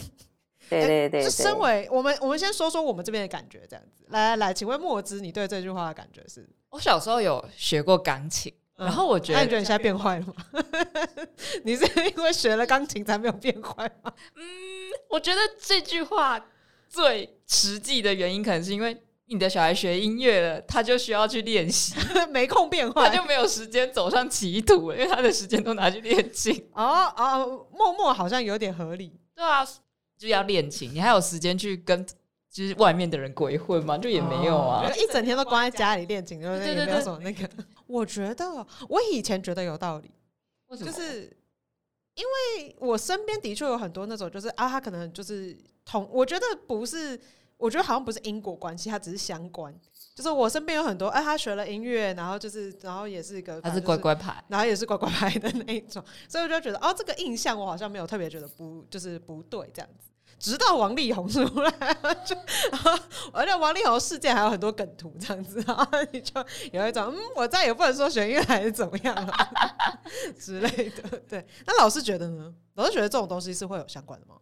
[0.70, 1.58] 对对对就身。
[1.60, 4.06] 为我们，我们先说说我们这边的感觉，这样子。
[4.10, 6.48] 来来来，请问墨汁，你对这句话的感觉是？
[6.70, 10.34] 我小时候有学过钢琴，然后我觉得那你觉得你现在变坏了吗？
[11.64, 11.86] 你是
[12.18, 14.12] 因为学了钢琴才没有变坏吗？
[14.36, 14.44] 嗯
[15.10, 16.46] 我觉得这句话
[16.90, 21.96] 最实际的原因，可能是因为你的小孩学音乐了，他就需要去练习，
[22.30, 26.70] 没空变他坏就没有时间走上歧途了，因为他的时间都拿去练琴。
[26.74, 29.18] 哦哦，默默好像有点合理。
[29.34, 29.66] 对啊，
[30.18, 32.06] 就要练琴，你还有时间去跟
[32.50, 33.98] 就是外面的人鬼混吗？
[33.98, 34.88] 就也没有啊。
[34.88, 37.50] 哦一整天都关在家里练琴，就是也没有对对对什么那个。
[37.86, 40.10] 我觉得我以前觉得有道理，
[40.80, 41.24] 就是
[42.16, 47.20] 因为我身边的确有很多那种，就是啊，他可能就是同，我觉得不是，
[47.58, 49.78] 我觉得好像不是因果关系，它只是相关。
[50.16, 54.42] 就是我身边有很多，哎、他学了音乐，然后就是，然后也是一个，他是乖乖牌？
[54.48, 60.08] 然后也是乖乖牌的那一种，所以我就觉得哦，这个印象我好像没有特别觉得不就是不对这样子。
[60.38, 61.72] 直到王力宏出来，
[62.26, 62.36] 就
[63.32, 66.34] 而且王力宏事件还有很多梗图这样子，然后你就
[66.74, 69.34] 有一种嗯，我再也不能说学音乐还是怎么样了
[70.38, 71.20] 之类的。
[71.30, 72.54] 对，那老师觉得呢？
[72.74, 74.36] 老师觉得这种东西是会有相关的吗？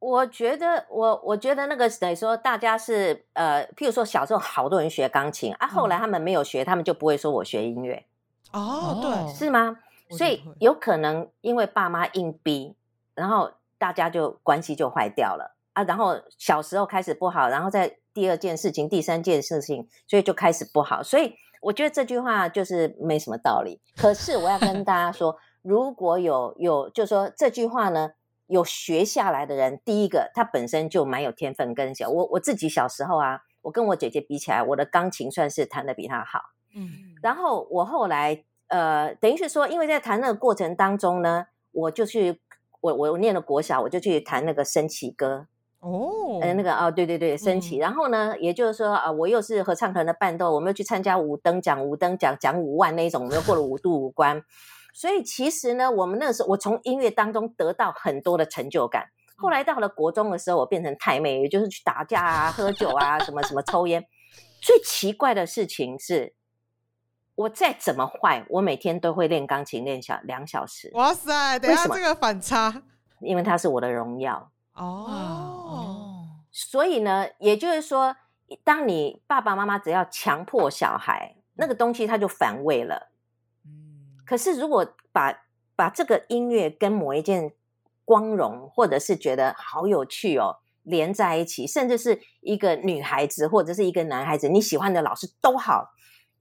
[0.00, 8.04] 我觉得我我觉得那个等于说大家是呃，譬如说小时候好多人学钢琴啊，后来他们没有学，他们就不会说我学音乐，
[8.52, 9.76] 哦，对，哦是吗？
[10.10, 12.74] 所以有可能因为爸妈硬逼，
[13.14, 15.82] 然后大家就关系就坏掉了啊。
[15.82, 21.02] 然后小时候开始不好，然后在第二件事情、第三件事情，所以就开始不好。
[21.02, 23.80] 所以我觉得这句话就是没什么道理。
[23.96, 28.12] 可是我要跟大家说，如果有有，就说这句话呢，
[28.48, 36.40] 有学下来的人，第一个他本身就蛮有天分跟小我我自己小时候啊，我跟我姐姐比起来，我的钢琴算是弹的比她好。
[36.74, 36.88] 嗯，
[37.22, 42.40] 然后我后来呃，等于是说，因为在弹那个过程当中呢，我就去
[42.80, 45.46] 我我念了国小，我就去弹那个升旗歌，
[45.80, 47.78] 哦，呃，那个哦，对对对，升旗。
[47.78, 54.42] 嗯然后呢，也就是说啊、呃我又是合唱团的伴奏，我们又去参加五等奖、五等奖奖五万那一种，我们又过了五度五关。
[54.98, 59.06] 所以其实呢，我们那时候我从音乐当中得到很多的成就感。
[59.36, 64.04] 后来到了国中的时候，我变成太妹，也就是去打架啊、喝酒啊、什么什么抽烟。
[64.60, 66.34] 最奇怪的事情是，
[67.36, 72.82] 我再怎么坏，我每天都会练钢琴练小两小时，哇塞，等下这个反差
[73.20, 74.50] 因为它是我的荣耀。
[74.72, 78.16] 哦，哦，所以呢，也就是说，
[78.64, 83.12] 当你爸爸妈妈只要强迫小孩那个东西，他就反胃了。
[84.28, 85.34] 嗯，可是如果把
[85.74, 87.52] 把这个音乐跟某一件
[88.04, 95.90] 光荣，或者是觉得好有趣哦，连在一起，甚至是一个女孩子或者是一个男孩子，你喜欢的老师都好，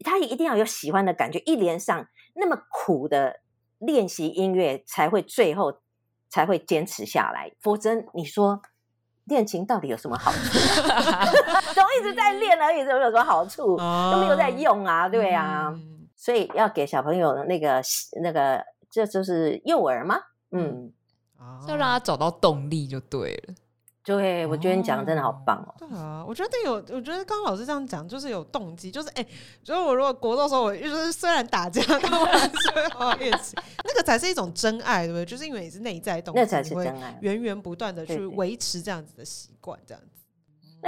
[0.04, 3.42] 他一定要有喜欢的感觉，一连上那么苦的
[3.80, 5.80] 练习音乐，才会最后
[6.30, 7.52] 才会坚持下来。
[7.62, 8.62] 否则你说
[9.26, 11.26] 练琴到底有什么好处、啊？
[11.76, 13.78] 都一直在练而已，有没有什么好处？
[13.78, 15.70] 都没有在用啊，对啊。
[15.76, 17.82] 嗯所以要给小朋友的那个
[18.22, 20.20] 那个，这就是幼儿吗？
[20.52, 20.92] 嗯，
[21.38, 23.54] 哦要让他找到动力就对了。
[24.04, 25.76] 对，我觉得你讲的真的好棒哦。
[25.78, 29.26] 对啊，我觉得有，我觉得刚刚老师这样讲，就是有动机，就是哎，
[29.62, 33.54] 就是我如果国中的时候，我就是虽然打架，但我还是会好好练习，
[33.84, 35.26] 那个才是一种真爱，对不对？
[35.26, 37.18] 就是因为你是内在动机，那才是真爱。
[37.22, 40.24] 源源不断的去维持这样子的习惯，这样子。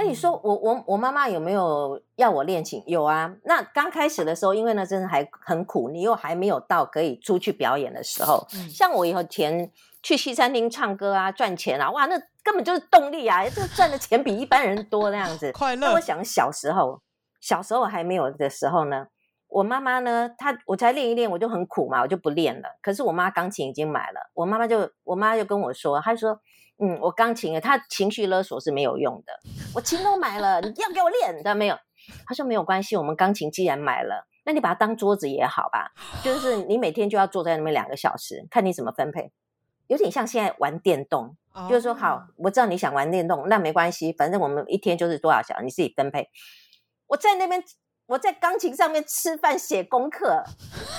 [0.02, 2.82] 那你说我我我妈妈有没有要我练琴？
[2.86, 3.30] 有啊。
[3.44, 8.46] 那刚开始的时候，因为呢真的还很苦，你又还没有到可以出去表演的时候。
[8.54, 9.70] 嗯像我以后前
[10.02, 13.46] 去西餐厅唱歌啊，赚钱啊，哇，那根本就是动力啊！
[13.50, 15.52] 这赚的钱比一般人多那样子。
[15.52, 16.00] 快乐那我。
[16.00, 17.02] 想小时候，
[17.38, 19.08] 小时候还没有的时候呢，
[19.50, 22.68] 我妈妈呢，她我才练一练，我就很苦嘛，我就不练了。
[22.80, 26.40] 可是我妈钢琴已经买了，我妈妈就我妈就跟我说，她说。
[26.82, 29.34] 嗯，我钢琴，她情绪勒索是没有用的。
[29.74, 31.76] 我琴都买了，你要给我练，但没有。
[32.26, 35.92] 她说没有关系，我们钢琴既然买了，那你把它当桌子也好吧。
[36.24, 39.30] 就是你每天就要坐在那边两个小时，看你怎么分配。
[39.88, 41.36] 有点像现在玩电动，
[41.68, 46.30] 就是说，好哦，，我知道你想玩电动，那没关系，反正我们一天就是多少小时，你自己分配。
[47.08, 47.62] 我在那边，
[48.10, 50.42] 我在钢琴上面吃饭写功课，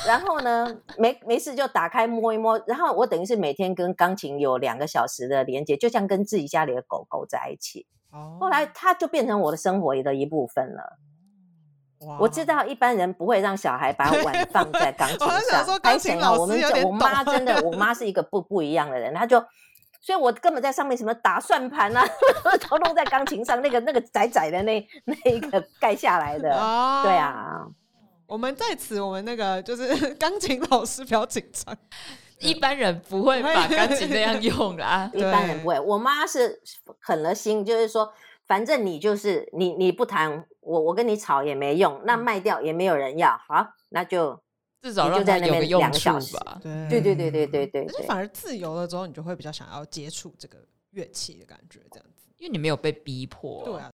[0.07, 7.85] 然后呢，没没事就打开摸一摸，然后我等于是每天跟钢琴有两个小时的连接，就像跟自己家里的狗狗在一起。
[8.11, 10.99] 哦后来它就变成我的生活的一部分了。
[12.17, 19.37] 我知道一般人不会让小孩把碗放在钢琴上还想上说，钢而且呢，琴老我们我妈真的，我妈是一个不不一样的人，她就，
[20.01, 22.03] 所以我根本在上面什么打算盘啊，
[22.67, 27.67] 都弄在钢琴上，那个那个窄窄的那那一个盖下来的，哦对，啊，
[28.25, 31.77] 我们在此，我们那个就是 钢琴老师比较紧张，
[32.39, 35.09] 一般人不会把钢琴那样用啦。
[35.13, 35.79] 一般人不会。
[35.79, 36.59] 我妈是
[36.99, 38.11] 狠了心，就是说，
[38.47, 44.41] 反正你就是你你不弹，我我跟你吵也没用，那卖掉也没有人要，好，那就
[44.81, 46.59] 至少让他有个用处吧。
[46.61, 53.63] 对对对对对对，而且反而自由了之后，你就会比较想要接触这个乐器的感觉，这样子，因为你没有被逼迫。
[53.63, 53.91] 对啊，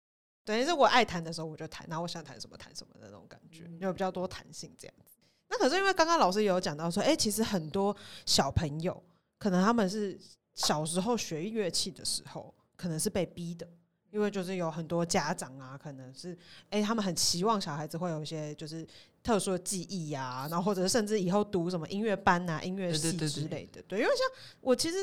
[0.44, 5.18] 等于是我爱弹的时候我就弹，然后我想弹什么弹什么的那种感觉，就比较多弹性这样子。
[5.50, 9.04] 那可是因为刚刚老师有讲到说，哎，其实很多小朋友
[9.38, 10.20] 可能他们是
[10.56, 13.68] 小时候学乐器的时候，可能是被逼的。
[14.12, 16.38] 因为就是有很多家长啊，可能是
[16.70, 18.86] 哎、他们很期望小孩子会有一些就是
[19.24, 23.82] 特殊的记忆呀、然后或者甚至以后读什么音乐班啊、音乐系之类的。
[23.88, 24.28] 对，因为像
[24.60, 24.98] 我其实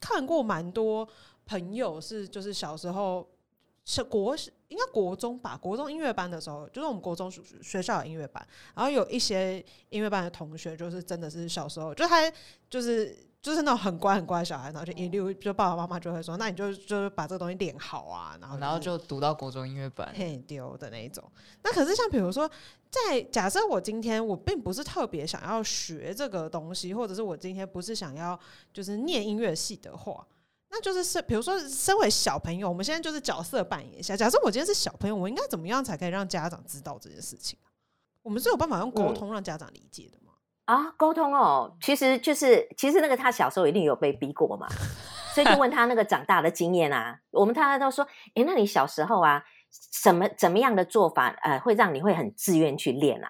[0.00, 1.08] 看过蛮多
[1.44, 3.28] 朋友是就是小时候
[3.84, 4.36] 是国
[4.68, 12.32] 应该国中吧，国中音乐班的时候，就是我们国中学学校有音乐班，然后有一些音乐班的同学，就是真的是小时候就他
[12.68, 13.16] 就是。
[13.44, 20.10] 就是那种很乖很乖的小孩，然后就一溜就爸爸妈妈就会说，那你就就是把这个东西练好啊，然后然后就读到国中音乐班。
[20.16, 21.22] 很丢的那一种。
[21.62, 22.50] 那可是像比如说，
[22.88, 28.38] 在假设我今天我并不是特别想要学这个东西，或者是我今天不是想要
[28.72, 30.26] 就是念音乐系的话，
[30.70, 34.16] 那就是是比如说，身为小朋友，我们现在就是角色扮演一下。
[34.16, 37.68] 假设我今天是小朋友，我应该怎么样才可以让家长知道这件事情啊？
[38.22, 40.23] 我们是有办法用沟通让家长理解的吗？
[40.64, 44.66] 啊，沟通哦，其实就是其实那个他小时候一定有被逼过嘛，
[45.34, 47.18] 所以就问他那个长大的经验啊。
[47.30, 53.28] 我们大家都说，诶，那你小时候啊，什么怎么样的做法，呃，会让你会很自愿去练啊？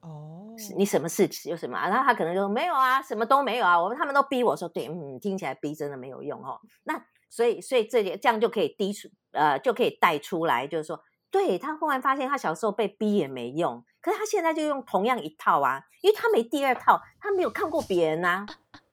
[0.00, 1.88] 哦，你什么事有什么、啊？
[1.88, 3.78] 然后他可能就说没有啊，什么都没有啊。
[3.80, 6.58] 我们他们都逼我说，对，嗯，听起来逼真的没有用哦。
[6.84, 6.94] 那
[7.28, 10.98] 所以所以这里这样就可以低出呃，就可以带出来，就是说，
[11.36, 18.46] 对他忽然发现他小时候被逼也没用，可是他现在就用同样一套啊，因为他没第二套，他没有看过别人呐、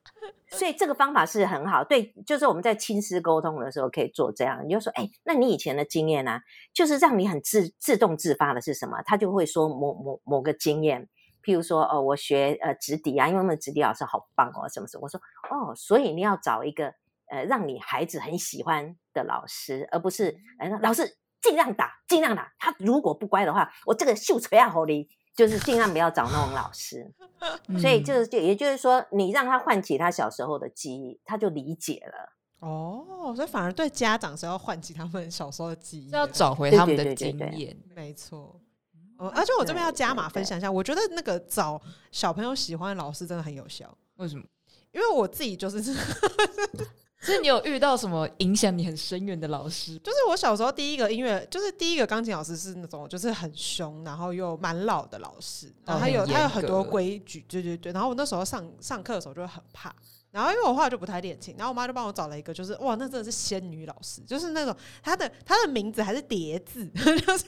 [0.48, 6.38] 所以这个方法是很好，对，就是我们在亲师沟通的时候可以做这样，你就说，哎，那你以前的经验呢、
[6.74, 9.00] 就是让你很自自动自发的是什么？
[9.06, 11.08] 他就会说某某某个经验，
[11.42, 15.18] 譬如说，哦，我学呃直笛啊，因为我们直笛老师好棒哦，什么什么，我说，
[15.50, 16.94] 哦，所以你要找一个
[17.28, 27.12] 呃让你孩子很喜欢的老师，而不是呃老师尽量打，尽量打，他如果不乖的话，我这个秀锤啊吼你，就是尽量不要找那种老师。
[27.78, 32.32] 所以嗯就就也就是说，你让他唤起他小时候的记忆，他就理解了。
[32.66, 37.76] 哦，所以反而对家长是要唤起他们小时候的记忆要找回他们的经验。
[37.94, 38.58] 没错。
[39.18, 41.80] 哦，而且我这边要加码分享一下，我觉得那个找
[42.10, 44.42] 小朋友喜欢的老师真的很有效，为什么？
[44.92, 45.82] 因为我自己就是
[47.24, 49.98] 所以你有遇到什么影响你很深远的老师？
[50.00, 57.90] 就是我小时候第一个音乐，就是第一个钢琴老师是那种就是很凶，然后又蛮老的老师，然后他有、他有很多格规矩，对对对。
[57.92, 59.94] 然后我那时候上上课的时候就会很怕，
[60.30, 67.46] 然后因为我后来就不太练琴，然后我妈就帮我找了一个，就是哇，那真的是仙女老师，就是那种她的她的名字还是叠字， 就是。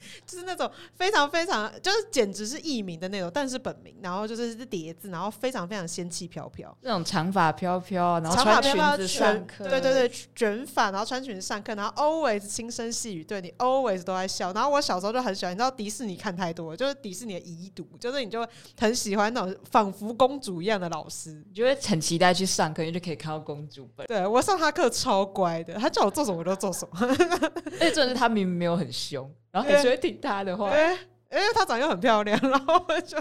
[0.26, 14.52] 就是那种非常非常，就是简直是艺名的那种，但是本名，然后就是是叠字，然后非常非常仙气飘飘，那种长发飘飘，然后穿裙子上卷，课，对对对，卷发，然后穿裙子上课，然后 always 轻声细语对你 always 都在笑。
[14.52, 21.42] 然后我小时候就很喜欢，你知道迪士尼看太多，就是迪士尼的遗毒，就是你就会很喜欢那种仿佛公主一样的老师。
[21.48, 24.06] 你就会很期待去上课，因为就可以看到公主本。
[24.06, 26.98] 对我上他课超乖的，他叫我做什么我就做什么，
[27.80, 30.68] 而且重点是他明明没有很凶，然后还是会听他的话。
[30.70, 30.98] 因为
[31.30, 33.18] 因为她长得又很漂亮， 然后就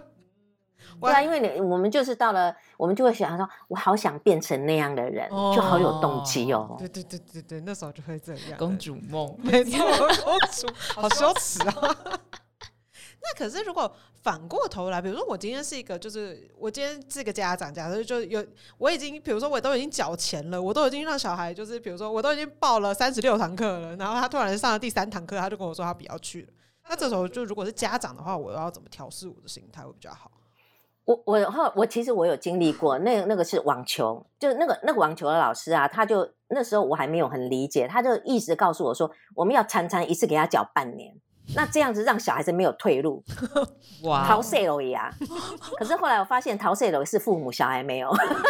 [0.99, 6.75] 对啊，因为你我们就是到了，我们就会想说，我好想变成那样的人，就好有动机哦。
[6.79, 8.57] 对对对对对，那时候就会这样。
[8.57, 9.85] 公主梦，没错，
[10.23, 12.19] 公主好羞耻啊。
[13.27, 18.45] 那可是如果反过头来，比如说我今天是一个，就是我今天是个家长，假设就有
[18.77, 26.47] 我已经，比如说我都已经缴钱了，我都已经让小孩，就是比如说我都已经报了三十六堂课了，然后他突然上了第三堂课，他就跟我说他不要去了。
[26.89, 30.31] 那这时候就如果是家长的话，我要怎么调试我的心态会比较好？
[31.03, 41.15] 我我后我其实我有经历过，那那个是网球，就那个那个网球的老师啊，他就那时候我还没有很理解，他就一直告诉我说，我们要餐餐一次给他缴半年，
[41.55, 43.23] 那这样子让小孩子没有退路，
[44.03, 45.09] 哇，逃税了呀！
[45.77, 48.09] 可是后来我发现逃税了是父母，小孩没有，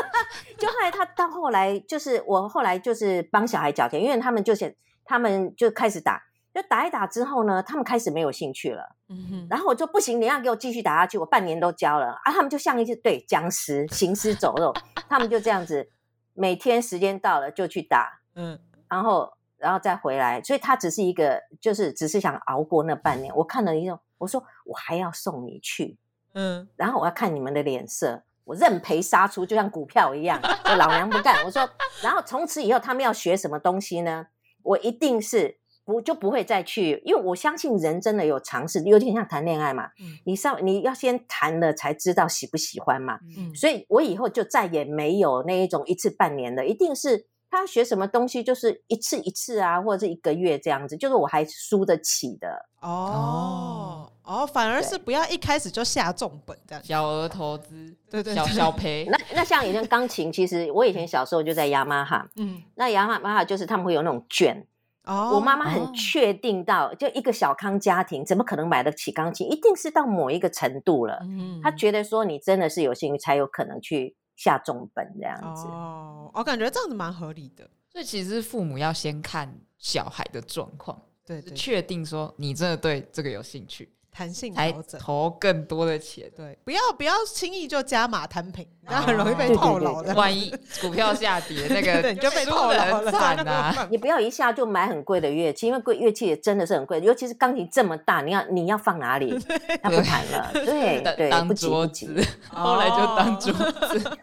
[0.57, 4.75] 就后来他到后来就是我后来就是帮小孩缴钱，因为他们就是
[5.05, 6.23] 他们就开始打。
[6.53, 8.95] 就打一打之后呢，他们开始没有兴趣了。
[9.09, 12.31] 嗯，然后我就不行，你要给我继续打下去，我半年都交了啊。
[12.31, 14.73] 他们就像一只对僵尸行尸走肉，
[15.07, 15.87] 他们就这样子，
[16.33, 20.41] 每天时间到了就去打，嗯，然后然后再回来。
[20.41, 23.35] 所以他只是一个，就是只是想熬过那半年。
[23.35, 25.97] 我看了一种，我说我还要送你去，
[26.33, 30.39] 嗯，然后我要看你们的脸色，我认赔杀出，就像股票一样。
[30.41, 31.43] 我老娘不干。
[31.45, 31.69] 我说，
[32.01, 34.27] 然后从此以后他们要学什么东西呢？
[34.63, 35.59] 我一定是。
[35.87, 39.85] 不就不会再去，因为我相信人真的有尝试，有点像谈恋爱嘛。
[40.01, 43.17] 嗯，你上你要先谈了才知道喜不喜欢嘛。
[43.37, 52.65] 嗯，所以我以后就再也没有那一种一次半年的，一定是他学什么东西就是一次一次啊，或者是一个月这样子，就是我还输得起的。
[52.81, 59.07] 哦哦，反而是不要一开始就下重本这样，小额投资，对对， 小小赔。
[59.09, 64.67] 那那像以前钢琴，其实我以前小时候就在雅马哈，嗯，那雅马哈就是他们会有那种券。
[65.09, 69.49] 我妈妈很确定到，就一个小康家庭怎么可能买得起钢琴？
[69.49, 71.19] 一定是到某一个程度了。
[71.21, 75.65] 嗯，她觉得说你真的是有兴趣，才有可能去下重本这样子。
[75.65, 77.69] 哦，我感觉这样子蛮合理的。
[77.91, 83.91] 所以其实父母要先看小孩的状况，对，确定说你真的对这个有兴趣。
[84.17, 90.11] 弹性调整，投更多的钱，对，不要不要轻易就加码摊平，那很容易被套牢的。
[90.15, 90.49] 万一
[90.81, 93.87] 股票下跌，那个 你就被套牢了，惨啊！
[93.91, 99.37] 你不要一下就买很贵的乐器，因为贵乐器也真的是很贵，尤其是钢琴这么大，你要你要放哪里？
[99.83, 104.17] 它不弹了， 对对，当桌子，后来就当桌子，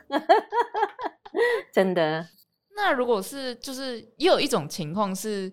[1.73, 2.27] 真的。
[2.75, 5.53] 那如果是就是也有一种情况是。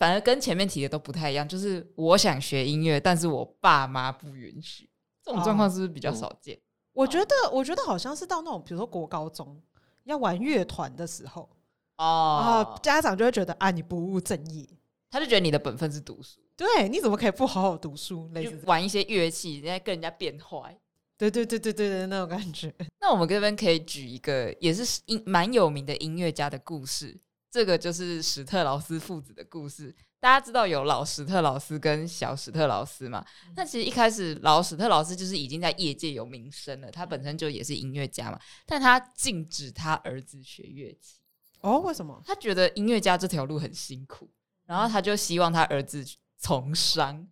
[0.00, 4.88] 反而跟前面提的都不太一样，就是我想学音乐，但是我爸妈不允许，
[5.22, 6.58] 这种状况是不是比较少见？
[6.94, 9.60] 我觉得，我觉得好像是到那种，比如说国高中
[10.04, 11.50] 要玩乐团的时候，
[11.98, 14.66] 哦，家长就会觉得啊，你不务正业，
[15.10, 18.26] 他就觉得你的本分是读书，对，你怎么可以不好好读书？
[18.32, 20.74] 类似玩一些乐器，人家跟人家变坏，
[21.18, 22.74] 对对对对对对，那种感觉。
[23.02, 27.20] 那我们这边可以举一个也是音蛮有名的音乐家的故事。
[27.50, 29.94] 这个就是史特劳斯父子的故事。
[30.20, 33.24] 大家知道有老史特劳斯跟小史特劳斯嘛？
[33.56, 38.38] 那其实一开始老史特劳斯就是已经在业界有名声了，他本身就也是音乐家嘛。
[38.66, 41.20] 但他禁止他儿子学乐器。
[41.62, 42.22] 哦，为什么？
[42.26, 44.30] 他觉得音乐家这条路很辛苦，
[44.66, 46.04] 然后他就希望他儿子
[46.36, 47.26] 从商，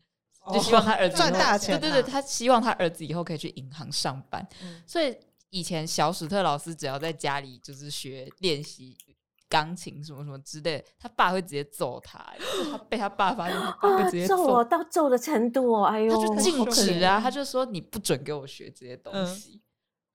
[0.50, 1.78] 就希望他儿子赚大钱。
[1.78, 4.48] 对对对，他希望他儿子以后可以去银行上班。
[4.86, 5.14] 所以
[5.50, 8.96] 以前小史特劳斯只要在家里就是学练习。
[9.48, 12.18] 钢琴什么什么之类，他爸会直接揍他，
[12.70, 19.60] 他被他爸发现，他爸会直接揍我，到揍的程度哦，哎呦，他就禁止啊，他就说你不准给我学这些东西。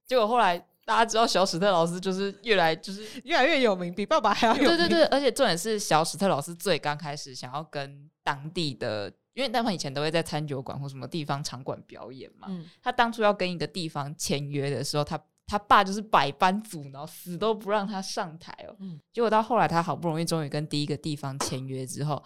[0.06, 4.68] 结果后来大家知道小史特老师就是越来就是越来越有名，比爸爸还要有名。
[4.68, 12.48] 对对对，而且重点是小史特老师最刚开始想要跟当地的，因为他们以前都会在餐酒馆或什么地方场馆表演嘛，
[12.82, 15.20] 他当初要跟一个地方签约的时候，他。
[15.46, 18.76] 他爸就是百般阻挠，死都不让他上台哦。
[19.12, 22.24] 结果到后来，他好不容易终于跟第一个地方签约之后，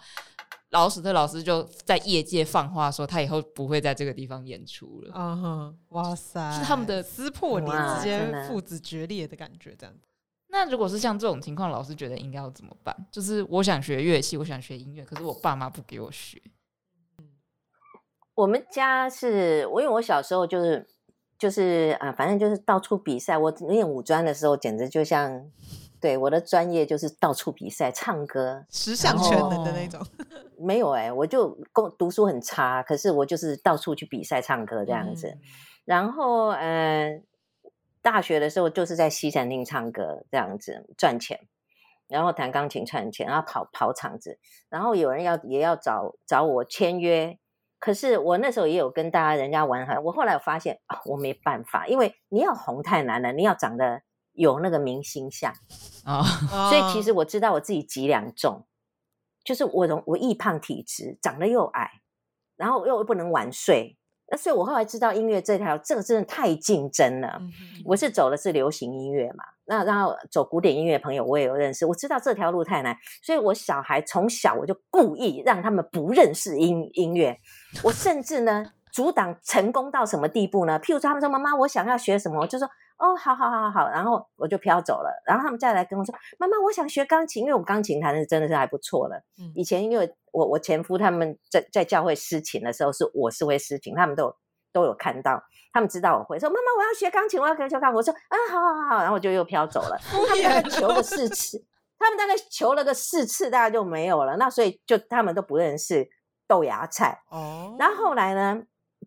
[0.70, 5.12] 老史特老师就在业界放话说，他以后不会在这个地方演出了。
[5.12, 9.94] 啊哈，哇塞，是他们的撕破脸，直接父子决裂的感觉，这样。
[10.50, 12.96] 那如果是像这种情况，老师觉得应该要怎么办？
[13.12, 16.40] 就是我想学乐器，我想学音乐，可是我爸妈不给我学。
[18.34, 20.86] 我们家是我，因为我小时候就是。
[21.38, 23.38] 就是啊，反正就是到处比赛。
[23.38, 25.48] 我练武专的时候，简直就像，
[26.00, 30.04] 对我的专业就是到处比赛，唱歌，十项全能的那种。
[30.58, 35.38] 没有哎，我就工读书很差，可是我就是到处去比赛唱歌这样子。
[35.84, 37.22] 然后嗯，
[38.02, 41.46] 大学的时候就是在西餐厅唱歌这样子赚钱，
[42.08, 47.38] 然后弹钢琴赚钱，然后跑跑场子，然后有人要也要找找我签约。
[47.78, 54.02] 可是我那时候也有跟大家人家玩哈，我后来我发现啊，我没办法，因为你要红太难了，你要长得
[54.32, 55.52] 有那个明星相，
[56.04, 56.22] 啊，
[56.70, 58.66] 所以其实我知道我自己几两重，
[59.44, 61.90] 就是我容我易胖体质，长得又矮，
[62.56, 63.96] 然后又不能晚睡，
[64.30, 67.38] 那所以我后来知道音乐这条，这个真的太竞争了。
[67.40, 67.50] 嗯。
[67.86, 77.38] 我是走的是流行音乐嘛，那然后走古典音乐的朋友我也有认识，我知道这条路太难，所以我小孩从小我就故意让他们不认识音音乐，
[77.82, 80.78] 我甚至呢阻挡成功到什么地步呢？
[80.80, 82.66] 譬如说他们说妈妈我想要学什么，我就说
[82.98, 89.22] 哦好好好好好，然后我就飘走了，然后他们再来跟我说妈妈我想学钢琴，因为我钢琴弹的真的是还不错了。
[89.38, 94.36] 嗯以前因为我我前夫他们在在教会施琴的时候，是我是会施琴，他们都有
[94.72, 95.42] 都有看到，
[95.72, 97.94] 他们知道我会说妈妈我要学钢琴，我要学钢琴。
[97.94, 99.98] 我说啊好好好，然后我就又飘走了。
[100.00, 101.64] 他们大概求了四次，
[101.98, 104.36] 他们大概求了个四次，大概就没有了。
[104.36, 106.08] 那所以就他们都不认识
[106.48, 107.22] 豆芽菜。
[107.30, 108.64] 哦，然后后来呢，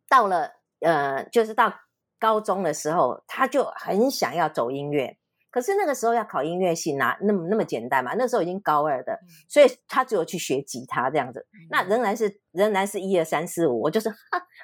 [0.07, 1.73] 到了呃，就是到
[2.17, 5.17] 高中的时候，他就很想要走音乐。
[5.49, 8.13] 可是那个时候要考音乐系，哪那么那么简单嘛？
[8.17, 9.19] 那时候已经高二的，
[9.49, 11.45] 所以他只有去学吉他这样子。
[11.69, 14.15] 那仍然是仍然是一二三四五，我就是哈，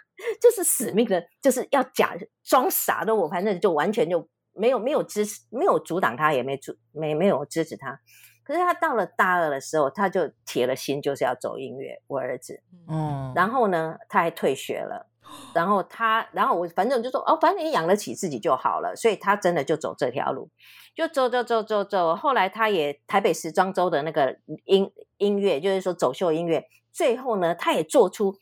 [0.41, 2.15] 就是死命的，就是要假
[2.45, 7.99] 装傻的，我反正就完全就没有没有支持，没有阻挡他，也没阻没没有支持他。
[8.47, 12.01] 可是他到了大二的时候，他就铁了心，就是要走音乐。
[12.07, 15.09] 我儿子，嗯，然后呢，他还退学了。
[15.53, 20.49] 然后他，然后我反正就说哦，反正你养得起自己就好了，所以他真的就走这条路，
[20.95, 22.15] 就走走走走走。
[22.15, 28.37] 后来他也台北时装周的那个音音乐，就是说走秀音乐，最后呢，他也做出，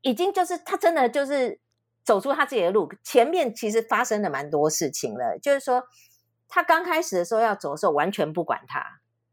[0.00, 1.60] 已经就是他真的就是
[2.04, 2.92] 走出他自己的路。
[3.04, 5.84] 前面其实发生了蛮多事情了，就是说
[6.48, 8.82] 他刚开始的时候要走的时候，完全不管他。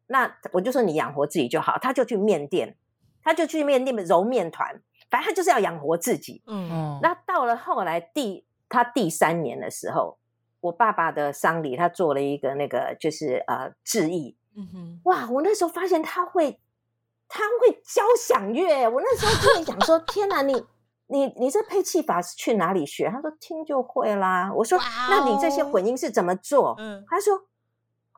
[0.07, 2.77] 那我就说你养活自己就好，他就去面店，
[3.23, 4.81] 他就去面店揉面团。
[5.09, 6.41] 反正他就是要养活自己。
[6.47, 10.17] 嗯嗯，那到了后来第他第三年的时候，
[10.61, 14.35] 我爸爸的丧礼，他做了一个那个就是呃致意。
[14.57, 15.29] 嗯哼，哇！
[15.29, 16.59] 我那时候发现他会
[17.27, 20.65] 他会交响乐，我那时候就会想说：天哪，你
[21.07, 23.09] 你你这配器法是去哪里学？
[23.09, 24.51] 他说听就会啦。
[24.55, 24.79] 我说
[25.09, 26.73] 那你这些哦混音是怎么做？
[26.79, 27.37] 嗯他说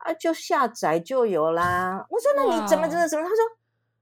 [0.04, 2.06] 啊，就下载就有啦。
[2.08, 3.24] 我说那你怎么哇怎么怎么？
[3.24, 3.44] 他说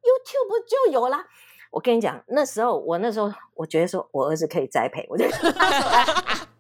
[0.02, 1.24] YouTube 就有啦。
[1.70, 6.04] 我跟你讲，那时候我那时候我觉得说我儿子可以栽培，我就跟他说哎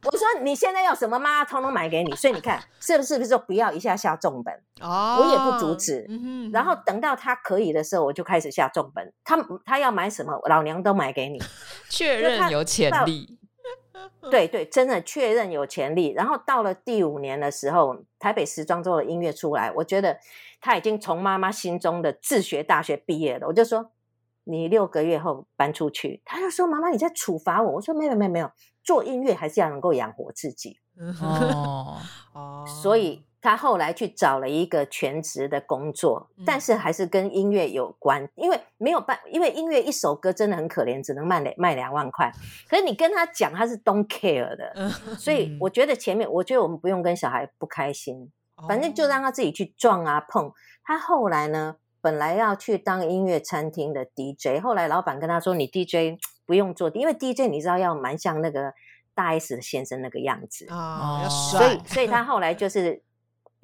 [0.04, 9.12] 我说你现在要什么妈通通买给你，所以你看是不是不是说不要一下下重本，哦，我也不阻止嗯哼然后等到他可以的时候，我就开始下重本。
[9.24, 11.40] 他他要买什么，老娘都买给你。
[11.88, 13.38] 确认有潜力，
[14.30, 16.12] 对对，真的确认有潜力。
[16.12, 20.18] 然后到了第五年的时候，台北时装周的音乐出来，我觉得
[20.60, 23.46] 他已经从妈妈心中的自学大学毕业了。
[23.46, 23.90] 我就说
[24.44, 27.72] 你六个月后搬出去，他就说妈妈你在处罚我。
[27.72, 28.50] 我说没有没有没有，
[28.82, 30.78] 做音乐还是要能够养活自己。
[31.22, 31.98] 哦，
[32.32, 42.32] 哦，所以他后来去找了一个全职的工作，嗯但是还是跟音乐有关，因为没有办，因为音乐一首歌真的很可怜，只能卖两卖两万块。
[42.68, 48.30] 可是你跟他讲，他是 don't care 的，嗯所以嗯我觉得前面，我觉得我们不用跟小孩不开心，
[48.68, 50.50] 反正就让他自己去撞啊碰。
[50.82, 58.72] 他后来呢，本来要去当音乐餐厅的 DJ，后来老板跟他说：“你 DJ 不用做，因为 DJ 你知道要蛮像那个
[59.14, 63.02] 大 S 先生那个样子。”啊，所以，所以他 后来就是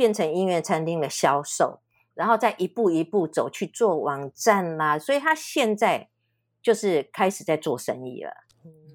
[0.02, 1.78] 变成音乐餐厅的销售，
[2.14, 4.98] 然后再一步一步走去做网站啦。
[4.98, 6.08] 所以他现在
[6.60, 8.32] 就是开始在做生意了。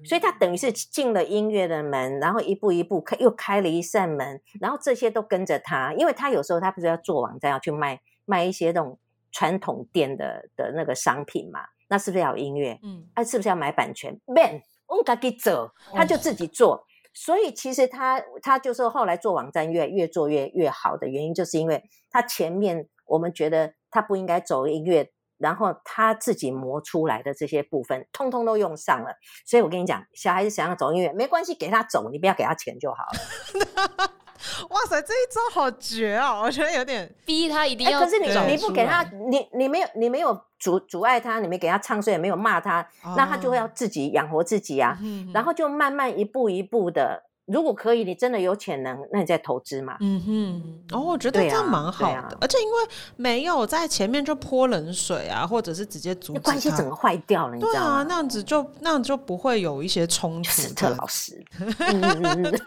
[0.04, 8.98] 所以他等于是进了音乐的门，然后一步一步开又开了一扇门，然后这些都跟着他，因为他有时候他不是要做网站，要去卖卖一些那种
[9.32, 12.78] 传统店的的那个商品嘛，那是不是要有音乐？
[12.82, 16.84] 嗯啊，是不是要买版权？Man，我们自己走，他就自己做。
[17.20, 29.10] 所以其实他他就是后来做网站越越做越越好的原因，就是因为他前面我们觉得他不应该走音乐，然后他自己磨出来的这些部分，通通都用上了。
[29.44, 34.12] 所以我跟你讲，小孩子想要走音乐没关系，给他走，你不要给他钱就好了。
[34.70, 36.42] 哇塞，这一招好绝哦！
[36.44, 42.86] 我觉得有点逼他一定哎，要可是你走你不给他，你你没有你没有阻阻碍他，你没给他唱衰，也没有骂他，
[43.16, 44.98] 那他就会要哦自己养活自己啊。
[45.00, 49.96] 嗯然后就慢慢一步一步的，如果可以，你真的有潜能，那你再投资嘛。
[50.00, 52.76] 嗯哼，哦，我觉得这样蛮好的，而且因为
[53.16, 62.60] 没有在前面就泼冷水啊，或者是直接阻止那关系他整个坏掉了，你知对啊，那样子就那样就不会有一些冲突史的，特老师，嗯嗯嗯嗯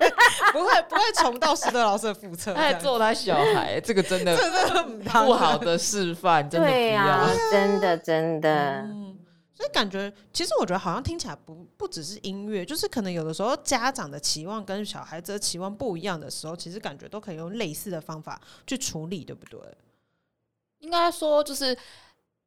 [0.53, 7.51] 不会不会重蹈史特老师的覆辙，他还这样揍他小孩，这个真的 这真的很不好的示范，真的不对呀、要。
[7.51, 8.49] 真的真的，
[8.82, 9.15] 嗯，
[9.62, 19.59] 所以感觉，其实我觉得好像听起来不不只是音乐，就是可能有的时候家长的期望跟小孩子的期望不一样的时候，其实感觉都可以用类似的方法去处理，对不对？
[20.80, 21.78] 应该说就是，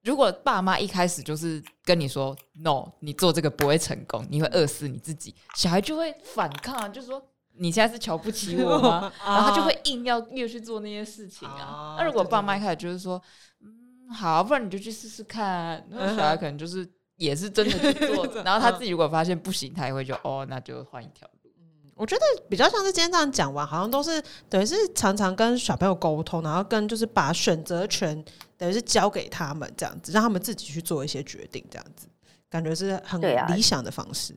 [0.03, 9.13] 如果爸妈一开始就是跟你说 “no”，你做这个不会成功，你会饿死你自己，小孩就会反抗，就是说你现在是瞧不起我吗？
[9.25, 11.97] 然后他就会硬要越去做那些事情啊啊。
[11.97, 13.23] 那如果爸妈一开始就是说，
[13.61, 16.85] 嗯，好，不然你就去试试看，那小孩可能就是
[17.25, 21.51] 也是真的去做， 然后他自己如果发现不行，他也会就哦，那就换一条路。
[21.97, 28.25] 我觉得比较像是今天这样讲完，好像都是等于是常常跟小朋友沟通，然后跟就是把选择权
[28.59, 32.09] 等于是交给他们这样子，让他们自己去做一些决定，这样子
[32.51, 34.37] 感觉是很对啊理想的方式。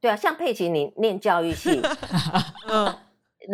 [0.00, 1.82] 对啊，像佩奇你念教育系，
[2.70, 2.96] 嗯，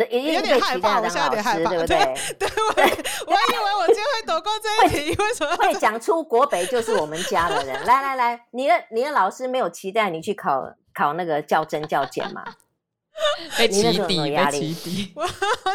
[0.05, 1.97] 有点害怕我现在有点，害怕对不对？
[2.37, 2.73] 对我
[3.33, 5.55] 我以为我今天会躲过这一题，为什么？
[5.57, 7.85] 会讲出国北就是我们家的人。
[7.85, 12.43] 来来来，你的你的老师没有期待你去考考那个教真教检吗？
[13.57, 15.13] 被你那时候有起底，压力起底。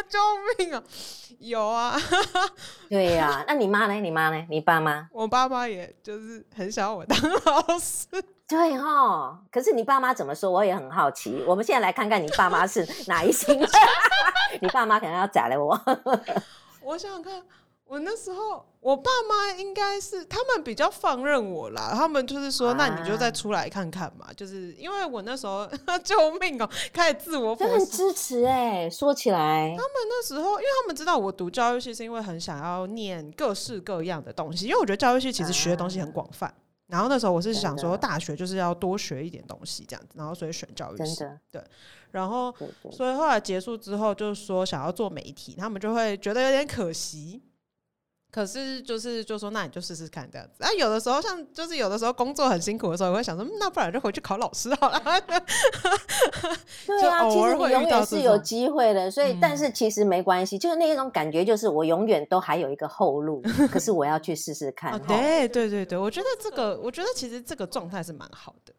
[0.09, 0.19] 救
[0.57, 0.83] 命啊！
[1.39, 1.99] 有啊，
[2.89, 3.93] 对呀、那你妈呢？
[3.95, 4.45] 你妈呢？
[4.49, 5.09] 你爸妈？
[5.11, 8.07] 我爸妈也就是很想我当老师。
[8.47, 10.51] 对哈，可是你爸妈怎么说？
[10.51, 11.43] 我也很好奇。
[11.47, 13.59] 我们现在来看看你爸妈是哪一星？
[14.61, 15.79] 你爸妈可能要宰了我。
[16.83, 17.41] 我想想看，
[17.85, 24.27] 我那时候我爸妈应该是他们比较放任我啦，他们就是说，那你就再啊出来看看嘛。
[24.35, 25.67] 就是因为我那时候
[26.03, 27.83] 救命哦、开始自我就很。
[27.85, 36.53] 支持哎、说起来，他们那时候，因为他们知道我读教育系是因为很想要念各式各样的东西，因为我觉得教育系其实学的东西很广泛。
[36.93, 41.25] 然后那时候我是想说，大学就是要多学一点东西这样子，然后所以选教育系。
[41.51, 41.59] 对，
[42.11, 42.53] 然后
[42.91, 47.41] 所以后来结束之后，就是说想要做媒体，他们就会觉得有点可惜。
[48.33, 50.63] 可是就是就说，那你就试试看这样子。
[50.63, 54.99] 啊，有的时候像就是有的时候工作很辛苦的时候，我会想说，嗯那不然就回去考老师好了。
[56.87, 63.39] 对啊， 就偶其实你永远是有机会的，所以、嗯但是其实没关系，就是那种感觉，就是我永远都还有一个后路，
[63.71, 64.99] 可是我要去试试看。
[65.03, 68.73] 对对对对，我觉得这个，我觉得其实这个状态是蛮好的。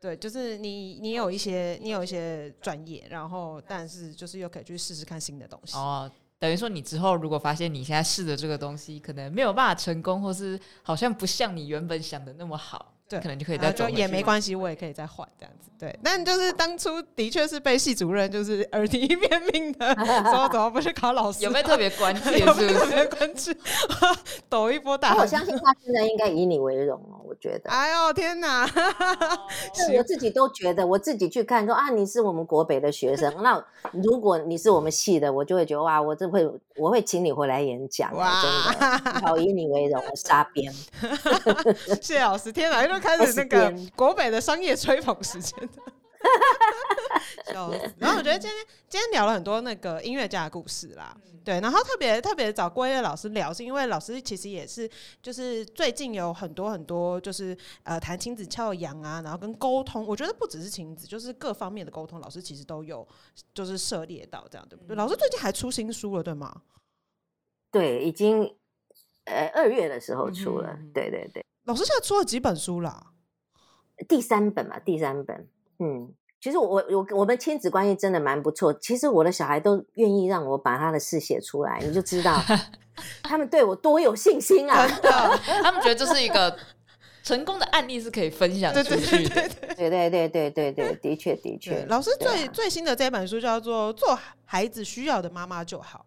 [0.00, 5.76] 对，就是你你有一些你有一些专业，然后但是就是又可以去试试看新的东西。
[5.76, 6.10] 哦，
[6.40, 15.68] 等于说你之后如果发现你现在试的这个东西可能没有办法成功，或是好像不像你原本想的那么好，对可能就可以再走回去没关系，我也可以再换这样子。
[15.78, 19.94] 对，但就是当初的确是被系主任就是耳提面命的，
[20.30, 21.42] 说怎么不去考老师？
[21.42, 22.30] 有没有特别关注？
[22.38, 23.04] 有没有特别？
[23.06, 23.50] 关注？
[24.48, 25.16] 抖一波大。
[25.16, 27.70] 我相信他现在应该以你为荣哦，我觉得。
[27.70, 28.66] 哎呦天哪！
[29.74, 36.46] 是我自己都觉得，我自己去看说啊，你是我们国北的学生， 那如果你是我们系的，我就会觉得哇，我这会
[36.76, 40.70] 我会请你回来演讲，哇真的，好以你为荣，杀边。
[42.02, 45.68] 谢谢老师，天哪，又开始那个国北的商业吹捧时间。
[47.46, 47.94] 笑死！
[47.98, 54.88] 然后我觉得今天今天聊了很多那个音乐家的故事啦，对，然后特别特别找郭叶老师聊，是因为老师其实也是
[55.22, 63.06] 就是最近有很多很多就是呃谈亲子教养啊，然后跟沟通，我觉得不只是亲子，就是各方面的沟通，老师其实都有
[63.54, 64.94] 就是涉猎到这样，对不对？
[64.94, 66.54] 老师最近还出新书了，对吗？
[67.70, 68.54] 对，已经
[69.24, 73.12] 呃二月的时候出了，嗯对对对，老师现在出了几本书啦？
[74.08, 75.48] 第三本嘛，第三本，
[75.78, 76.12] 嗯。
[76.40, 78.72] 其实我我我们亲子关系真的蛮不错。
[78.72, 82.42] 其实我的小孩都愿意让我把他的事写出来，你就知道
[83.22, 84.88] 他们对我多有信心啊！
[85.62, 86.58] 他们觉得这是一个
[87.22, 89.48] 成功的案例，是可以分享出去的。
[89.76, 90.10] 对对。
[90.10, 96.06] 对对对对的确的确。，老师最、最新的这本书叫做《做孩子需要的妈妈就好》。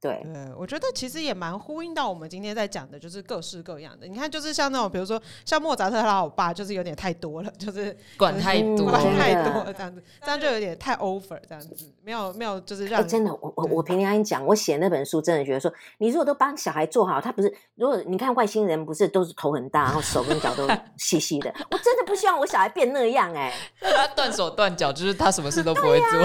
[0.00, 4.06] 对对，我觉得其实也蛮呼应到我们今天在讲的，就是各式各样的。
[4.06, 23.52] 你看，就是像那种，比如说像莫扎特他老爸，就是有点太多了，就是管太嗯多管太多这样子，这样就有点太 over 这样子，没有没有，就是让真的，我我我平常跟你讲，我写那本书，真的觉得说，你如果都帮小孩做好，他不是，如果你看外星人不是都是头很大，然后手跟脚都细细的，我真的不希望我小孩变那样哎、
[24.14, 26.20] 断手断脚，就是他什么事都不会做。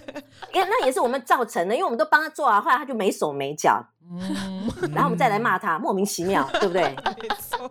[0.52, 6.82] 因为那也是我们造成的，因为我们都帮他做啊，后来他就没手没脚，嗯， 然后我们再来骂他，莫名其妙，对不对？
[7.20, 7.70] 没错。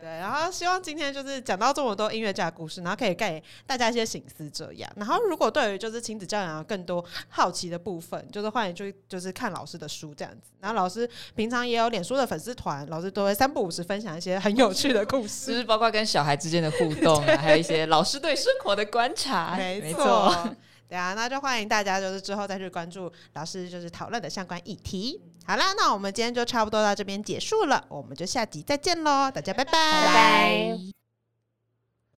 [0.00, 4.88] 对，然后希望今天就是讲到这么多音乐家的故事，然后可以给大家一些醒思，这样。
[4.94, 10.52] 然后如果对于就是亲子教养有更多好奇的部分，就是欢迎去就是看老师的书这样子。
[10.60, 15.54] 然后老师平常也有脸书的粉丝团，老师都会三不五时分享一些很有趣的故事就事。
[15.58, 19.56] 是包括跟小孩之间的互动啊，还有一些老师对生活的观察。
[19.56, 20.56] 没错，错。
[20.88, 25.20] 对啊，那就欢迎大家就是之后再去关注老师就是讨论的相关议题。
[25.46, 30.97] 好啦，那我们今天就差不多到这边结束了，我们就下集再见喽，大家拜拜，拜拜。